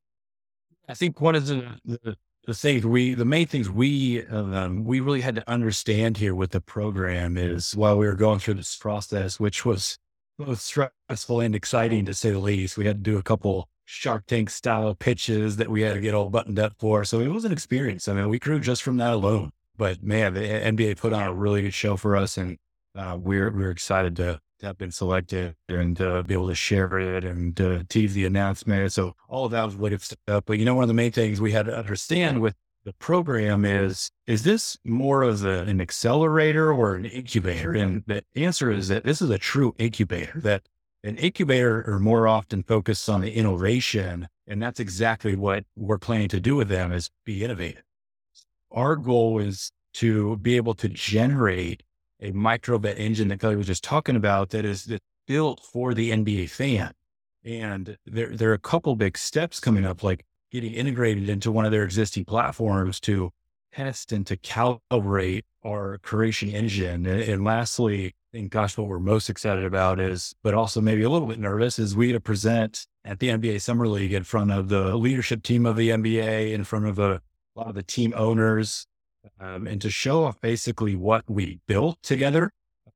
I 0.89 0.95
think 0.95 1.21
one 1.21 1.35
of 1.35 1.47
the, 1.47 1.77
the 1.85 2.17
the 2.47 2.55
things 2.55 2.85
we 2.85 3.15
the 3.15 3.25
main 3.25 3.47
things 3.47 3.71
we 3.71 4.27
um, 4.27 4.85
we 4.85 5.01
really 5.01 5.21
had 5.21 5.37
to 5.37 5.51
understand 5.51 6.17
here 6.17 6.35
with 6.35 6.51
the 6.51 6.61
program 6.61 7.37
is 7.37 7.77
while 7.77 7.97
we 7.97 8.07
were 8.07 8.17
going 8.17 8.41
through 8.41 8.55
this 8.55 8.77
process 8.77 9.39
which 9.39 9.65
was 9.65 9.97
both 10.39 10.61
stressful 10.61 11.41
and 11.41 11.55
exciting 11.55 12.05
to 12.07 12.15
say 12.15 12.31
the 12.31 12.39
least. 12.39 12.77
We 12.77 12.87
had 12.87 13.05
to 13.05 13.11
do 13.11 13.19
a 13.19 13.23
couple 13.23 13.69
Shark 13.85 14.27
Tank 14.27 14.51
style 14.51 14.95
pitches 14.95 15.57
that 15.57 15.69
we 15.69 15.83
had 15.83 15.95
to 15.95 16.01
get 16.01 16.15
all 16.15 16.31
buttoned 16.31 16.59
up 16.59 16.75
for. 16.79 17.05
So 17.05 17.21
it 17.21 17.29
was 17.29 17.45
an 17.45 17.53
experience. 17.53 18.09
I 18.09 18.15
mean, 18.15 18.29
we 18.29 18.39
grew 18.39 18.61
just 18.61 18.83
from 18.83 18.97
that 18.99 19.13
alone. 19.13 19.53
But 19.77 20.03
man, 20.03 20.35
the 20.35 20.41
NBA 20.41 20.99
put 20.99 21.13
on 21.13 21.23
a 21.23 21.33
really 21.33 21.63
good 21.63 21.75
show 21.75 21.97
for 21.97 22.17
us, 22.17 22.37
and 22.37 22.59
uh, 22.95 23.19
we're 23.21 23.51
we're 23.51 23.71
excited 23.71 24.17
to, 24.17 24.39
to, 24.61 24.67
have 24.67 24.79
been 24.79 24.93
selected 24.93 25.57
and 25.69 26.01
uh, 26.01 26.23
be 26.23 26.35
able 26.35 26.49
to 26.49 26.55
share 26.55 26.99
it 26.99 27.25
and 27.25 27.59
uh, 27.61 27.83
tease 27.89 28.15
the 28.15 28.27
announcement. 28.27 28.93
So 28.93 29.17
all 29.29 29.47
of 29.47 29.51
that 29.53 29.65
was 29.65 29.77
way 29.77 29.91
to 29.91 29.99
stuff. 29.99 30.45
But 30.47 30.59
you 30.59 30.65
know, 30.65 30.75
one 30.75 30.85
of 30.85 30.89
the 30.89 30.95
main 30.95 31.11
things 31.11 31.41
we 31.41 31.53
had 31.53 31.67
to 31.67 31.77
understand 31.77 32.41
with 32.41 32.55
the 32.85 32.93
program 32.95 33.65
is 33.65 34.11
is 34.27 34.45
this 34.45 34.77
more 34.85 35.23
of 35.23 35.45
a, 35.45 35.61
an 35.61 35.81
accelerator 35.81 36.73
or 36.73 36.95
an 36.95 37.05
incubator? 37.05 37.73
And 37.73 38.03
the 38.07 38.25
answer 38.35 38.71
is 38.71 38.89
that 38.89 39.05
this 39.05 39.23
is 39.23 39.31
a 39.31 39.39
true 39.39 39.75
incubator 39.79 40.41
that 40.41 40.63
an 41.05 41.17
incubator 41.17 41.85
are 41.87 41.99
more 41.99 42.27
often 42.29 42.63
focused 42.63 43.09
on 43.09 43.21
the 43.21 43.33
innovation 43.33 44.29
and 44.47 44.61
that's 44.61 44.81
exactly 44.81 45.37
what 45.37 45.65
we're 45.77 45.99
planning 45.99 46.29
to 46.29 46.41
do 46.41 46.57
with 46.57 46.69
them 46.69 46.93
is 46.93 47.11
be 47.25 47.45
innovative. 47.45 47.85
Our 48.71 48.97
goal 48.97 49.39
is 49.39 49.71
to 49.95 50.37
be 50.39 50.57
able 50.57 50.75
to 50.75 50.89
generate 50.89 51.83
a 52.21 52.33
microbet 52.33 52.99
engine 52.99 53.29
that 53.29 53.41
kelly 53.41 53.57
was 53.57 53.67
just 53.67 53.85
talking 53.85 54.17
about 54.17 54.51
that 54.51 54.65
is 54.65 54.93
built 55.27 55.61
for 55.61 55.95
the 55.95 56.11
nba 56.11 56.49
fan. 56.51 56.93
And 57.45 57.97
there, 58.07 58.37
there 58.37 58.51
are 58.51 58.55
a 58.55 58.59
couple 58.59 58.95
big 58.97 59.19
steps 59.19 59.61
coming 59.61 59.85
up 59.85 60.03
like 60.03 60.25
getting 60.53 60.75
integrated 60.75 61.29
into 61.29 61.51
one 61.51 61.65
of 61.65 61.73
their 61.73 61.83
existing 61.83 62.25
platforms 62.25 63.01
to 63.01 63.31
test 63.73 64.13
and 64.13 64.27
to 64.27 64.37
calibrate 64.37 65.43
our 65.65 65.99
curation 65.99 66.53
engine. 66.53 67.07
And, 67.07 67.21
and 67.23 67.45
lastly, 67.45 68.09
I 68.09 68.37
think, 68.37 68.53
gosh, 68.53 68.77
what 68.77 68.87
we're 68.87 68.99
most 68.99 69.31
excited 69.31 69.65
about 69.65 69.99
is, 69.99 70.35
but 70.43 70.55
also 70.55 70.81
maybe 70.81 71.03
a 71.03 71.11
little 71.11 71.29
bit 71.29 71.39
nervous, 71.39 71.79
is 71.79 71.97
we 71.97 72.13
to 72.13 72.21
present 72.21 72.87
at 73.05 73.19
the 73.19 73.29
NBA 73.29 73.61
Summer 73.61 73.89
League 73.89 74.13
in 74.13 74.25
front 74.25 74.53
of 74.53 74.69
the 74.69 74.95
leadership 74.97 75.43
team 75.43 75.65
of 75.65 75.77
the 75.77 75.89
NBA, 75.89 76.53
in 76.53 76.65
front 76.65 76.87
of 76.87 76.99
a, 76.99 77.13
a 77.13 77.59
lot 77.59 77.69
of 77.69 77.75
the 77.75 77.83
team 77.83 78.13
owners, 78.17 78.87
um, 79.41 79.67
and 79.67 79.81
to 79.81 79.91
show 79.91 80.25
off 80.25 80.41
basically 80.41 80.95
what 80.97 81.25
we 81.29 81.61
built 81.67 81.99
together 82.03 82.51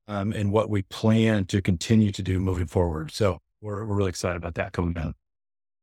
um, 0.07 0.31
and 0.31 0.51
what 0.51 0.69
we 0.69 0.83
plan 0.83 1.45
to 1.45 1.61
continue 1.61 2.11
to 2.11 2.21
do 2.21 2.39
moving 2.39 2.67
forward. 2.67 3.11
So 3.11 3.39
we're, 3.61 3.85
we're 3.85 3.95
really 3.95 4.09
excited 4.09 4.37
about 4.37 4.55
that 4.55 4.73
coming 4.73 4.93
down. 4.93 5.13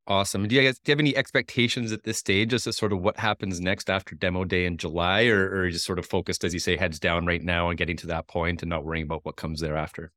Awesome. 0.07 0.47
Do 0.47 0.55
you 0.55 0.63
guys 0.63 0.79
do 0.79 0.91
you 0.91 0.93
have 0.93 1.01
any 1.01 1.17
expectations 1.17 1.91
at 1.91 2.03
this 2.03 2.19
stage 2.19 2.53
as 2.53 2.65
to 2.65 2.75
sort 2.75 2.93
of 2.93 3.01
what 3.01 3.17
happens 3.17 3.59
next 3.61 3.89
after 3.89 4.15
demo 4.15 4.45
day 4.45 4.67
in 4.67 4.77
July, 4.77 5.25
or, 5.25 5.51
or 5.51 5.71
just 5.71 5.87
sort 5.87 5.99
of 5.99 6.05
focused, 6.05 6.45
as 6.45 6.53
you 6.53 6.61
say, 6.61 6.77
heads 6.77 7.01
down 7.01 7.25
right 7.25 7.43
now 7.43 7.71
and 7.71 7.79
getting 7.79 7.97
to 7.97 8.07
that 8.09 8.27
point 8.27 8.63
and 8.63 8.69
not 8.69 8.85
worrying 8.85 9.05
about 9.05 9.25
what 9.25 9.37
comes 9.37 9.61
thereafter? 9.61 10.13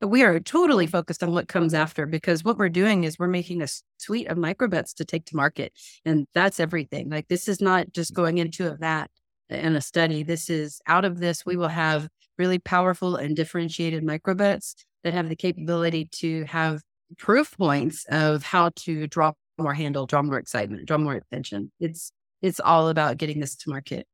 We 0.00 0.24
are 0.24 0.40
totally 0.40 0.88
focused 0.88 1.22
on 1.22 1.32
what 1.32 1.46
comes 1.46 1.72
after 1.72 2.04
because 2.06 2.42
what 2.42 2.58
we're 2.58 2.68
doing 2.68 3.04
is 3.04 3.18
we're 3.18 3.28
making 3.28 3.62
a 3.62 3.68
suite 3.98 4.28
of 4.28 4.38
microbets 4.38 4.92
to 4.94 5.04
take 5.04 5.24
to 5.26 5.36
market. 5.36 5.72
And 6.04 6.26
that's 6.34 6.58
everything. 6.60 7.08
Like 7.08 7.28
this 7.28 7.48
is 7.48 7.60
not 7.60 7.92
just 7.92 8.12
mm. 8.12 8.16
going 8.16 8.38
into 8.38 8.70
a 8.70 8.76
vat 8.76 9.08
and 9.50 9.76
a 9.76 9.80
study. 9.80 10.22
This 10.24 10.50
is 10.50 10.80
out 10.86 11.04
of 11.04 11.18
this, 11.18 11.46
we 11.46 11.56
will 11.56 11.68
have 11.68 12.08
really 12.38 12.58
powerful 12.58 13.16
and 13.16 13.36
differentiated 13.36 14.04
microbets 14.04 14.74
that 15.04 15.14
have 15.14 15.28
the 15.28 15.36
capability 15.36 16.06
to 16.12 16.44
have 16.44 16.80
proof 17.16 17.56
points 17.56 18.04
of 18.10 18.42
how 18.42 18.70
to 18.76 19.06
draw 19.06 19.32
more 19.58 19.74
handle, 19.74 20.06
draw 20.06 20.22
more 20.22 20.38
excitement, 20.38 20.86
draw 20.86 20.98
more 20.98 21.14
attention. 21.14 21.72
It's 21.80 22.12
it's 22.42 22.60
all 22.60 22.88
about 22.88 23.16
getting 23.16 23.40
this 23.40 23.56
to 23.56 23.70
market. 23.70 24.06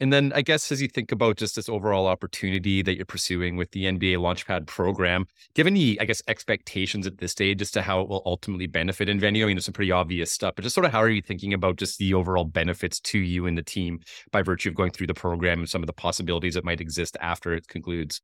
And 0.00 0.12
then 0.12 0.32
I 0.34 0.42
guess 0.42 0.72
as 0.72 0.82
you 0.82 0.88
think 0.88 1.12
about 1.12 1.36
just 1.36 1.54
this 1.54 1.68
overall 1.68 2.08
opportunity 2.08 2.82
that 2.82 2.96
you're 2.96 3.06
pursuing 3.06 3.56
with 3.56 3.70
the 3.70 3.84
NBA 3.84 4.16
Launchpad 4.16 4.66
program, 4.66 5.26
have 5.56 5.68
any, 5.68 5.98
I 6.00 6.04
guess, 6.04 6.20
expectations 6.26 7.06
at 7.06 7.18
this 7.18 7.32
stage 7.32 7.62
as 7.62 7.70
to 7.70 7.82
how 7.82 8.00
it 8.00 8.08
will 8.08 8.22
ultimately 8.26 8.66
benefit 8.66 9.08
Invenue? 9.08 9.44
I 9.44 9.46
mean, 9.46 9.56
there's 9.56 9.66
some 9.66 9.72
pretty 9.72 9.92
obvious 9.92 10.32
stuff, 10.32 10.54
but 10.56 10.62
just 10.62 10.74
sort 10.74 10.84
of 10.84 10.92
how 10.92 10.98
are 10.98 11.08
you 11.08 11.22
thinking 11.22 11.54
about 11.54 11.76
just 11.76 11.98
the 11.98 12.12
overall 12.12 12.44
benefits 12.44 12.98
to 13.00 13.18
you 13.18 13.46
and 13.46 13.56
the 13.56 13.62
team 13.62 14.00
by 14.32 14.42
virtue 14.42 14.68
of 14.68 14.74
going 14.74 14.90
through 14.90 15.06
the 15.06 15.14
program 15.14 15.60
and 15.60 15.68
some 15.70 15.82
of 15.82 15.86
the 15.86 15.92
possibilities 15.92 16.54
that 16.54 16.64
might 16.64 16.80
exist 16.80 17.16
after 17.20 17.54
it 17.54 17.68
concludes? 17.68 18.20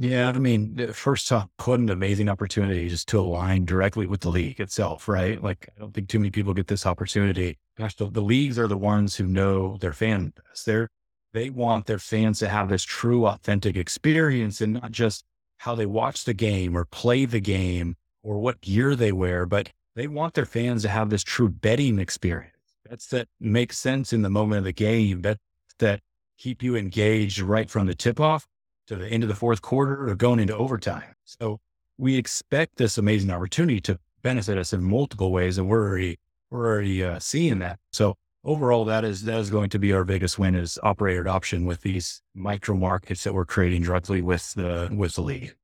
Yeah, 0.00 0.28
I 0.28 0.38
mean, 0.38 0.92
first 0.92 1.32
off, 1.32 1.48
what 1.64 1.80
an 1.80 1.90
amazing 1.90 2.28
opportunity 2.28 2.88
just 2.88 3.08
to 3.08 3.18
align 3.18 3.64
directly 3.64 4.06
with 4.06 4.20
the 4.20 4.28
league 4.28 4.60
itself, 4.60 5.08
right? 5.08 5.42
Like, 5.42 5.68
I 5.76 5.80
don't 5.80 5.92
think 5.92 6.08
too 6.08 6.20
many 6.20 6.30
people 6.30 6.54
get 6.54 6.68
this 6.68 6.86
opportunity. 6.86 7.58
Gosh, 7.76 7.96
the, 7.96 8.08
the 8.08 8.20
leagues 8.20 8.60
are 8.60 8.68
the 8.68 8.76
ones 8.76 9.16
who 9.16 9.26
know 9.26 9.76
their 9.78 9.92
fan 9.92 10.32
best. 10.36 10.66
They're 10.66 10.88
they 11.32 11.50
want 11.50 11.86
their 11.86 11.98
fans 11.98 12.38
to 12.38 12.48
have 12.48 12.68
this 12.68 12.84
true, 12.84 13.26
authentic 13.26 13.76
experience 13.76 14.60
and 14.60 14.74
not 14.74 14.92
just 14.92 15.24
how 15.58 15.74
they 15.74 15.84
watch 15.84 16.24
the 16.24 16.32
game 16.32 16.76
or 16.76 16.84
play 16.84 17.24
the 17.24 17.40
game 17.40 17.96
or 18.22 18.38
what 18.38 18.60
gear 18.60 18.94
they 18.94 19.10
wear, 19.10 19.46
but 19.46 19.68
they 19.96 20.06
want 20.06 20.34
their 20.34 20.46
fans 20.46 20.82
to 20.82 20.88
have 20.88 21.10
this 21.10 21.24
true 21.24 21.48
betting 21.48 21.98
experience. 21.98 22.54
Bets 22.88 23.08
that 23.08 23.26
make 23.40 23.72
sense 23.72 24.12
in 24.12 24.22
the 24.22 24.30
moment 24.30 24.58
of 24.58 24.64
the 24.64 24.72
game, 24.72 25.22
bets 25.22 25.40
that 25.80 26.00
keep 26.38 26.62
you 26.62 26.76
engaged 26.76 27.40
right 27.40 27.68
from 27.68 27.88
the 27.88 27.96
tip 27.96 28.20
off 28.20 28.46
to 28.88 28.96
the 28.96 29.06
end 29.06 29.22
of 29.22 29.28
the 29.28 29.34
fourth 29.34 29.62
quarter 29.62 30.08
or 30.08 30.14
going 30.14 30.40
into 30.40 30.56
overtime. 30.56 31.14
So 31.24 31.60
we 31.96 32.16
expect 32.16 32.76
this 32.76 32.98
amazing 32.98 33.30
opportunity 33.30 33.80
to 33.82 33.98
benefit 34.22 34.58
us 34.58 34.72
in 34.72 34.82
multiple 34.82 35.30
ways, 35.30 35.58
and 35.58 35.68
we're 35.68 35.88
already 35.88 36.18
we're 36.50 36.66
already 36.66 37.04
uh, 37.04 37.18
seeing 37.18 37.58
that. 37.60 37.78
So 37.92 38.16
overall, 38.44 38.84
that 38.86 39.04
is 39.04 39.22
that 39.24 39.38
is 39.38 39.50
going 39.50 39.70
to 39.70 39.78
be 39.78 39.92
our 39.92 40.04
biggest 40.04 40.38
win 40.38 40.54
is 40.54 40.78
operator 40.82 41.20
adoption 41.20 41.64
with 41.66 41.82
these 41.82 42.22
micro 42.34 42.76
markets 42.76 43.24
that 43.24 43.34
we're 43.34 43.44
creating 43.44 43.82
directly 43.82 44.22
with 44.22 44.54
the 44.54 44.88
with 44.92 45.14
the 45.14 45.22
league. 45.22 45.54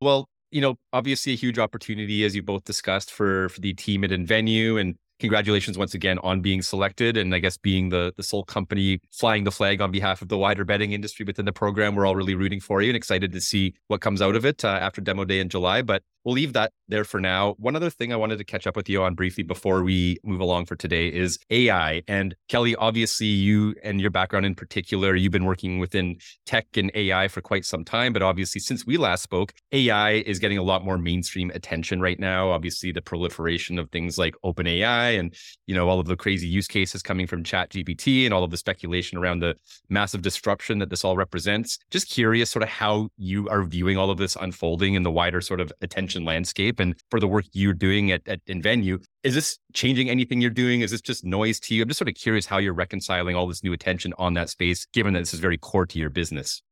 Well, 0.00 0.28
you 0.50 0.60
know, 0.60 0.76
obviously 0.92 1.32
a 1.32 1.36
huge 1.36 1.58
opportunity 1.58 2.24
as 2.24 2.34
you 2.34 2.42
both 2.42 2.64
discussed 2.64 3.10
for 3.10 3.48
for 3.48 3.60
the 3.60 3.74
team 3.74 4.04
at 4.04 4.10
nVenue 4.10 4.80
and 4.80 4.96
congratulations 5.20 5.76
once 5.76 5.94
again 5.94 6.18
on 6.20 6.40
being 6.40 6.62
selected 6.62 7.16
and 7.16 7.34
I 7.34 7.38
guess 7.38 7.56
being 7.56 7.88
the 7.88 8.12
the 8.16 8.22
sole 8.22 8.44
company 8.44 9.00
flying 9.10 9.44
the 9.44 9.50
flag 9.50 9.80
on 9.80 9.90
behalf 9.90 10.22
of 10.22 10.28
the 10.28 10.38
wider 10.38 10.64
betting 10.64 10.92
industry 10.92 11.24
within 11.24 11.44
the 11.44 11.52
program. 11.52 11.94
We're 11.94 12.06
all 12.06 12.16
really 12.16 12.34
rooting 12.34 12.60
for 12.60 12.82
you 12.82 12.90
and 12.90 12.96
excited 12.96 13.32
to 13.32 13.40
see 13.40 13.74
what 13.88 14.00
comes 14.00 14.22
out 14.22 14.36
of 14.36 14.44
it 14.44 14.64
uh, 14.64 14.68
after 14.68 15.00
demo 15.00 15.24
day 15.24 15.40
in 15.40 15.48
July. 15.48 15.82
But 15.82 16.02
we'll 16.24 16.34
leave 16.34 16.52
that 16.52 16.72
there 16.88 17.04
for 17.04 17.20
now. 17.20 17.54
One 17.58 17.76
other 17.76 17.90
thing 17.90 18.12
I 18.12 18.16
wanted 18.16 18.38
to 18.38 18.44
catch 18.44 18.66
up 18.66 18.76
with 18.76 18.88
you 18.88 19.02
on 19.02 19.14
briefly 19.14 19.44
before 19.44 19.82
we 19.82 20.18
move 20.24 20.40
along 20.40 20.66
for 20.66 20.76
today 20.76 21.08
is 21.08 21.38
AI. 21.50 22.02
And 22.08 22.34
Kelly, 22.48 22.74
obviously, 22.76 23.26
you 23.26 23.74
and 23.82 24.00
your 24.00 24.10
background 24.10 24.46
in 24.46 24.54
particular, 24.54 25.14
you've 25.14 25.32
been 25.32 25.44
working 25.44 25.78
within 25.78 26.16
tech 26.46 26.66
and 26.76 26.90
AI 26.94 27.28
for 27.28 27.40
quite 27.40 27.64
some 27.64 27.84
time. 27.84 28.12
But 28.12 28.22
obviously, 28.22 28.60
since 28.60 28.86
we 28.86 28.96
last 28.96 29.22
spoke, 29.22 29.52
AI 29.72 30.12
is 30.12 30.38
getting 30.38 30.58
a 30.58 30.62
lot 30.62 30.84
more 30.84 30.98
mainstream 30.98 31.50
attention 31.54 32.00
right 32.00 32.18
now. 32.18 32.50
Obviously, 32.50 32.92
the 32.92 33.02
proliferation 33.02 33.78
of 33.78 33.90
things 33.90 34.18
like 34.18 34.34
OpenAI 34.44 35.18
and 35.18 35.34
you 35.66 35.74
know 35.74 35.88
all 35.88 36.00
of 36.00 36.06
the 36.06 36.16
crazy 36.16 36.46
use 36.46 36.66
cases 36.66 37.02
coming 37.02 37.26
from 37.26 37.44
Chat 37.44 37.70
GPT 37.70 38.24
and 38.24 38.34
all 38.34 38.44
of 38.44 38.50
the 38.50 38.56
speculation 38.56 39.18
around 39.18 39.40
the 39.40 39.54
massive 39.88 40.22
disruption 40.22 40.78
that 40.78 40.90
this 40.90 41.04
all 41.04 41.16
represents. 41.16 41.78
Just 41.90 42.10
curious, 42.10 42.50
sort 42.50 42.62
of 42.62 42.68
how 42.68 43.08
you 43.16 43.48
are 43.48 43.62
viewing 43.62 43.98
all 43.98 44.10
of 44.10 44.18
this 44.18 44.36
unfolding 44.40 44.96
and 44.96 45.04
the 45.04 45.10
wider 45.10 45.40
sort 45.40 45.60
of 45.60 45.72
attention 45.80 46.17
landscape 46.24 46.80
and 46.80 46.94
for 47.10 47.20
the 47.20 47.28
work 47.28 47.44
you're 47.52 47.74
doing 47.74 48.10
at, 48.12 48.26
at 48.26 48.44
nVenue. 48.46 49.02
Is 49.22 49.34
this 49.34 49.58
changing 49.72 50.10
anything 50.10 50.40
you're 50.40 50.50
doing? 50.50 50.80
Is 50.80 50.90
this 50.90 51.00
just 51.00 51.24
noise 51.24 51.60
to 51.60 51.74
you? 51.74 51.82
I'm 51.82 51.88
just 51.88 51.98
sort 51.98 52.08
of 52.08 52.14
curious 52.14 52.46
how 52.46 52.58
you're 52.58 52.74
reconciling 52.74 53.36
all 53.36 53.46
this 53.46 53.62
new 53.62 53.72
attention 53.72 54.14
on 54.18 54.34
that 54.34 54.50
space, 54.50 54.86
given 54.92 55.14
that 55.14 55.20
this 55.20 55.34
is 55.34 55.40
very 55.40 55.58
core 55.58 55.86
to 55.86 55.98
your 55.98 56.10
business. 56.10 56.62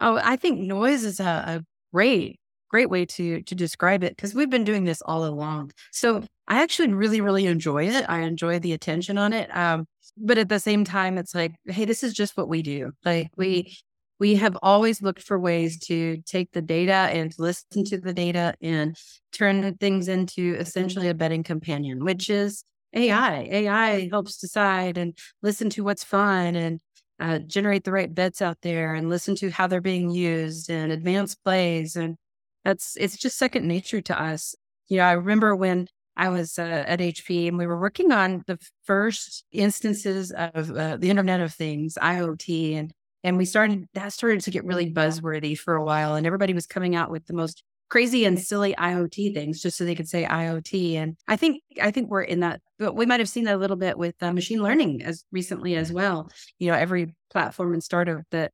Oh, 0.00 0.20
I 0.22 0.36
think 0.36 0.60
noise 0.60 1.04
is 1.04 1.20
a, 1.20 1.24
a 1.24 1.64
great, 1.92 2.38
great 2.70 2.90
way 2.90 3.04
to 3.06 3.42
to 3.42 3.54
describe 3.54 4.04
it 4.04 4.16
because 4.16 4.34
we've 4.34 4.50
been 4.50 4.64
doing 4.64 4.84
this 4.84 5.02
all 5.02 5.24
along. 5.24 5.72
So 5.92 6.22
I 6.46 6.62
actually 6.62 6.92
really, 6.92 7.20
really 7.20 7.46
enjoy 7.46 7.88
it. 7.88 8.04
I 8.08 8.20
enjoy 8.20 8.58
the 8.58 8.72
attention 8.72 9.18
on 9.18 9.32
it. 9.32 9.54
Um, 9.54 9.86
but 10.16 10.38
at 10.38 10.48
the 10.48 10.58
same 10.58 10.84
time, 10.84 11.18
it's 11.18 11.34
like, 11.34 11.54
hey, 11.66 11.84
this 11.84 12.02
is 12.02 12.12
just 12.12 12.36
what 12.36 12.48
we 12.48 12.62
do. 12.62 12.92
Like 13.04 13.30
we 13.36 13.76
we 14.18 14.34
have 14.36 14.56
always 14.62 15.00
looked 15.00 15.22
for 15.22 15.38
ways 15.38 15.78
to 15.86 16.18
take 16.26 16.52
the 16.52 16.62
data 16.62 16.92
and 16.92 17.34
listen 17.38 17.84
to 17.84 17.98
the 17.98 18.12
data 18.12 18.54
and 18.60 18.96
turn 19.32 19.74
things 19.76 20.08
into 20.08 20.56
essentially 20.58 21.08
a 21.08 21.14
betting 21.14 21.42
companion, 21.42 22.04
which 22.04 22.28
is 22.28 22.64
AI. 22.94 23.46
AI 23.50 24.08
helps 24.10 24.38
decide 24.38 24.98
and 24.98 25.16
listen 25.42 25.70
to 25.70 25.84
what's 25.84 26.04
fun 26.04 26.56
and 26.56 26.80
uh, 27.20 27.38
generate 27.40 27.84
the 27.84 27.92
right 27.92 28.14
bets 28.14 28.40
out 28.40 28.58
there 28.62 28.94
and 28.94 29.08
listen 29.08 29.34
to 29.36 29.50
how 29.50 29.66
they're 29.66 29.80
being 29.80 30.10
used 30.10 30.70
and 30.70 30.92
advance 30.92 31.34
plays. 31.34 31.96
And 31.96 32.16
that's, 32.64 32.96
it's 32.96 33.16
just 33.16 33.38
second 33.38 33.66
nature 33.66 34.00
to 34.00 34.20
us. 34.20 34.54
You 34.88 34.98
know, 34.98 35.04
I 35.04 35.12
remember 35.12 35.54
when 35.54 35.88
I 36.16 36.30
was 36.30 36.58
uh, 36.58 36.84
at 36.86 36.98
HP 36.98 37.46
and 37.46 37.58
we 37.58 37.66
were 37.66 37.78
working 37.78 38.10
on 38.10 38.42
the 38.46 38.58
first 38.84 39.44
instances 39.52 40.32
of 40.32 40.70
uh, 40.70 40.96
the 40.96 41.10
Internet 41.10 41.40
of 41.40 41.54
Things, 41.54 41.96
IoT, 42.00 42.76
and 42.76 42.92
and 43.24 43.36
we 43.36 43.44
started, 43.44 43.86
that 43.94 44.12
started 44.12 44.40
to 44.42 44.50
get 44.50 44.64
really 44.64 44.92
buzzworthy 44.92 45.58
for 45.58 45.74
a 45.74 45.84
while. 45.84 46.14
And 46.14 46.26
everybody 46.26 46.54
was 46.54 46.66
coming 46.66 46.94
out 46.94 47.10
with 47.10 47.26
the 47.26 47.34
most 47.34 47.62
crazy 47.88 48.24
and 48.24 48.38
silly 48.38 48.74
IoT 48.74 49.34
things 49.34 49.62
just 49.62 49.78
so 49.78 49.84
they 49.84 49.94
could 49.94 50.08
say 50.08 50.24
IoT. 50.24 50.94
And 50.94 51.16
I 51.26 51.36
think, 51.36 51.62
I 51.80 51.90
think 51.90 52.10
we're 52.10 52.22
in 52.22 52.40
that, 52.40 52.60
but 52.78 52.94
we 52.94 53.06
might 53.06 53.20
have 53.20 53.28
seen 53.28 53.44
that 53.44 53.54
a 53.54 53.58
little 53.58 53.76
bit 53.76 53.96
with 53.96 54.14
uh, 54.22 54.32
machine 54.32 54.62
learning 54.62 55.02
as 55.02 55.24
recently 55.32 55.74
as 55.74 55.92
well. 55.92 56.30
You 56.58 56.70
know, 56.70 56.76
every 56.76 57.14
platform 57.30 57.72
and 57.72 57.82
startup 57.82 58.22
that 58.30 58.52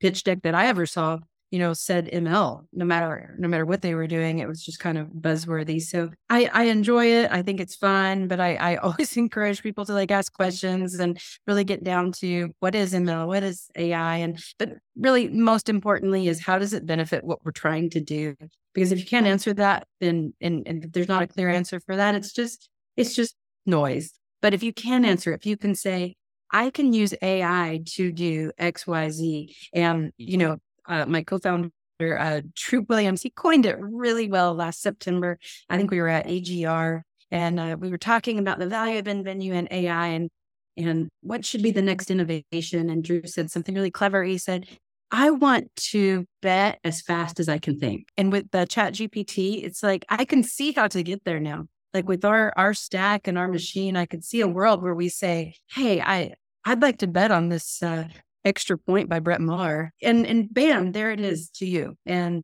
pitch 0.00 0.24
deck 0.24 0.42
that 0.42 0.54
I 0.54 0.66
ever 0.66 0.86
saw 0.86 1.18
you 1.56 1.62
know, 1.62 1.72
said 1.72 2.10
ML, 2.12 2.66
no 2.74 2.84
matter 2.84 3.34
no 3.38 3.48
matter 3.48 3.64
what 3.64 3.80
they 3.80 3.94
were 3.94 4.06
doing, 4.06 4.40
it 4.40 4.46
was 4.46 4.62
just 4.62 4.78
kind 4.78 4.98
of 4.98 5.06
buzzworthy. 5.06 5.80
So 5.80 6.10
I, 6.28 6.50
I 6.52 6.64
enjoy 6.64 7.06
it. 7.06 7.30
I 7.32 7.40
think 7.40 7.60
it's 7.60 7.74
fun, 7.74 8.28
but 8.28 8.40
I, 8.40 8.56
I 8.56 8.76
always 8.86 9.16
encourage 9.16 9.62
people 9.62 9.86
to 9.86 9.94
like 9.94 10.10
ask 10.10 10.30
questions 10.34 10.96
and 10.96 11.18
really 11.46 11.64
get 11.64 11.82
down 11.82 12.12
to 12.20 12.54
what 12.60 12.74
is 12.74 12.92
ML, 12.92 13.26
what 13.26 13.42
is 13.42 13.70
AI, 13.74 14.16
and 14.16 14.38
but 14.58 14.74
really 14.98 15.30
most 15.30 15.70
importantly 15.70 16.28
is 16.28 16.44
how 16.44 16.58
does 16.58 16.74
it 16.74 16.84
benefit 16.84 17.24
what 17.24 17.42
we're 17.42 17.52
trying 17.52 17.88
to 17.88 18.02
do? 18.02 18.36
Because 18.74 18.92
if 18.92 18.98
you 18.98 19.06
can't 19.06 19.26
answer 19.26 19.54
that, 19.54 19.86
then 19.98 20.34
and, 20.42 20.62
and 20.68 20.92
there's 20.92 21.08
not 21.08 21.22
a 21.22 21.26
clear 21.26 21.48
answer 21.48 21.80
for 21.80 21.96
that, 21.96 22.14
it's 22.14 22.34
just 22.34 22.68
it's 22.98 23.14
just 23.14 23.34
noise. 23.64 24.12
But 24.42 24.52
if 24.52 24.62
you 24.62 24.74
can 24.74 25.06
answer 25.06 25.32
if 25.32 25.46
you 25.46 25.56
can 25.56 25.74
say, 25.74 26.16
I 26.52 26.68
can 26.68 26.92
use 26.92 27.14
AI 27.22 27.80
to 27.94 28.12
do 28.12 28.52
X, 28.58 28.86
Y, 28.86 29.08
Z, 29.08 29.56
and 29.72 30.12
you 30.18 30.36
know, 30.36 30.58
uh, 30.88 31.06
my 31.06 31.22
co-founder 31.22 31.70
uh, 32.00 32.40
Drew 32.54 32.84
Williams, 32.88 33.22
he 33.22 33.30
coined 33.30 33.66
it 33.66 33.76
really 33.80 34.30
well 34.30 34.54
last 34.54 34.82
September. 34.82 35.38
I 35.68 35.76
think 35.76 35.90
we 35.90 36.00
were 36.00 36.08
at 36.08 36.26
AGR 36.26 37.02
and 37.30 37.60
uh, 37.60 37.76
we 37.78 37.90
were 37.90 37.98
talking 37.98 38.38
about 38.38 38.58
the 38.58 38.66
value 38.66 38.98
of 38.98 39.06
nVenue 39.06 39.52
and 39.52 39.68
AI 39.70 40.08
and 40.08 40.30
and 40.78 41.08
what 41.22 41.44
should 41.44 41.62
be 41.62 41.70
the 41.70 41.80
next 41.80 42.10
innovation. 42.10 42.90
And 42.90 43.02
Drew 43.02 43.22
said 43.24 43.50
something 43.50 43.74
really 43.74 43.90
clever. 43.90 44.22
He 44.24 44.36
said, 44.36 44.66
I 45.10 45.30
want 45.30 45.74
to 45.76 46.26
bet 46.42 46.80
as 46.84 47.00
fast 47.00 47.40
as 47.40 47.48
I 47.48 47.56
can 47.56 47.80
think. 47.80 48.08
And 48.18 48.30
with 48.30 48.50
the 48.50 48.66
chat 48.66 48.92
GPT, 48.92 49.64
it's 49.64 49.82
like 49.82 50.04
I 50.10 50.26
can 50.26 50.42
see 50.42 50.72
how 50.72 50.88
to 50.88 51.02
get 51.02 51.24
there 51.24 51.40
now. 51.40 51.66
Like 51.94 52.06
with 52.06 52.24
our 52.24 52.52
our 52.56 52.74
stack 52.74 53.26
and 53.26 53.38
our 53.38 53.48
machine, 53.48 53.96
I 53.96 54.04
could 54.04 54.24
see 54.24 54.40
a 54.40 54.48
world 54.48 54.82
where 54.82 54.94
we 54.94 55.08
say, 55.08 55.54
Hey, 55.70 56.00
I 56.00 56.34
I'd 56.64 56.82
like 56.82 56.98
to 56.98 57.06
bet 57.06 57.30
on 57.30 57.48
this 57.48 57.82
uh, 57.82 58.08
extra 58.46 58.78
point 58.78 59.10
by 59.10 59.18
Brett 59.18 59.40
Maher. 59.40 59.92
And 60.02 60.26
and 60.26 60.52
bam, 60.52 60.92
there 60.92 61.10
it 61.10 61.20
is 61.20 61.50
to 61.56 61.66
you. 61.66 61.96
And 62.06 62.42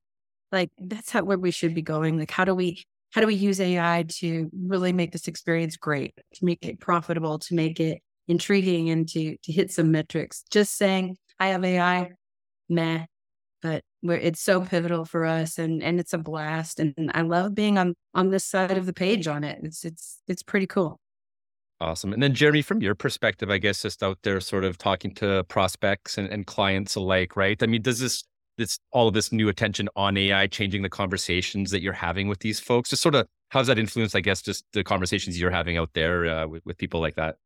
like 0.50 0.70
that's 0.78 1.10
how 1.10 1.22
where 1.24 1.38
we 1.38 1.50
should 1.50 1.74
be 1.74 1.82
going. 1.82 2.18
Like 2.18 2.30
how 2.30 2.44
do 2.44 2.54
we 2.54 2.84
how 3.12 3.20
do 3.20 3.26
we 3.26 3.34
use 3.34 3.60
AI 3.60 4.04
to 4.08 4.50
really 4.66 4.92
make 4.92 5.12
this 5.12 5.28
experience 5.28 5.76
great, 5.76 6.14
to 6.34 6.44
make 6.44 6.64
it 6.66 6.80
profitable, 6.80 7.38
to 7.38 7.54
make 7.54 7.80
it 7.80 8.00
intriguing 8.28 8.90
and 8.90 9.08
to 9.10 9.36
to 9.44 9.52
hit 9.52 9.72
some 9.72 9.90
metrics. 9.90 10.44
Just 10.50 10.76
saying 10.76 11.16
I 11.38 11.48
have 11.48 11.64
AI, 11.64 12.10
meh. 12.68 13.06
But 13.62 13.82
it's 14.02 14.40
so 14.42 14.62
pivotal 14.62 15.04
for 15.04 15.24
us 15.24 15.58
and 15.58 15.82
and 15.82 16.00
it's 16.00 16.12
a 16.12 16.18
blast. 16.18 16.80
And 16.80 17.12
I 17.14 17.22
love 17.22 17.54
being 17.54 17.78
on 17.78 17.94
on 18.14 18.30
this 18.30 18.44
side 18.44 18.76
of 18.76 18.86
the 18.86 18.92
page 18.92 19.28
on 19.28 19.44
it. 19.44 19.60
It's 19.62 19.84
it's 19.84 20.20
it's 20.28 20.42
pretty 20.42 20.66
cool. 20.66 20.98
Awesome. 21.82 22.12
And 22.12 22.22
then, 22.22 22.32
Jeremy, 22.32 22.62
from 22.62 22.80
your 22.80 22.94
perspective, 22.94 23.50
I 23.50 23.58
guess 23.58 23.82
just 23.82 24.04
out 24.04 24.16
there 24.22 24.38
sort 24.40 24.62
of 24.62 24.78
talking 24.78 25.12
to 25.16 25.42
prospects 25.48 26.16
and, 26.16 26.28
and 26.28 26.46
clients 26.46 26.94
alike, 26.94 27.34
right? 27.34 27.60
I 27.60 27.66
mean, 27.66 27.82
does 27.82 27.98
this, 27.98 28.22
this, 28.56 28.78
all 28.92 29.08
of 29.08 29.14
this 29.14 29.32
new 29.32 29.48
attention 29.48 29.88
on 29.96 30.16
AI 30.16 30.46
changing 30.46 30.82
the 30.82 30.88
conversations 30.88 31.72
that 31.72 31.82
you're 31.82 31.92
having 31.92 32.28
with 32.28 32.38
these 32.38 32.60
folks? 32.60 32.90
Just 32.90 33.02
sort 33.02 33.16
of, 33.16 33.26
how 33.48 33.58
does 33.58 33.66
that 33.66 33.80
influence, 33.80 34.14
I 34.14 34.20
guess, 34.20 34.42
just 34.42 34.64
the 34.72 34.84
conversations 34.84 35.40
you're 35.40 35.50
having 35.50 35.76
out 35.76 35.90
there 35.92 36.26
uh, 36.26 36.46
with, 36.46 36.64
with 36.64 36.78
people 36.78 37.00
like 37.00 37.16
that? 37.16 37.38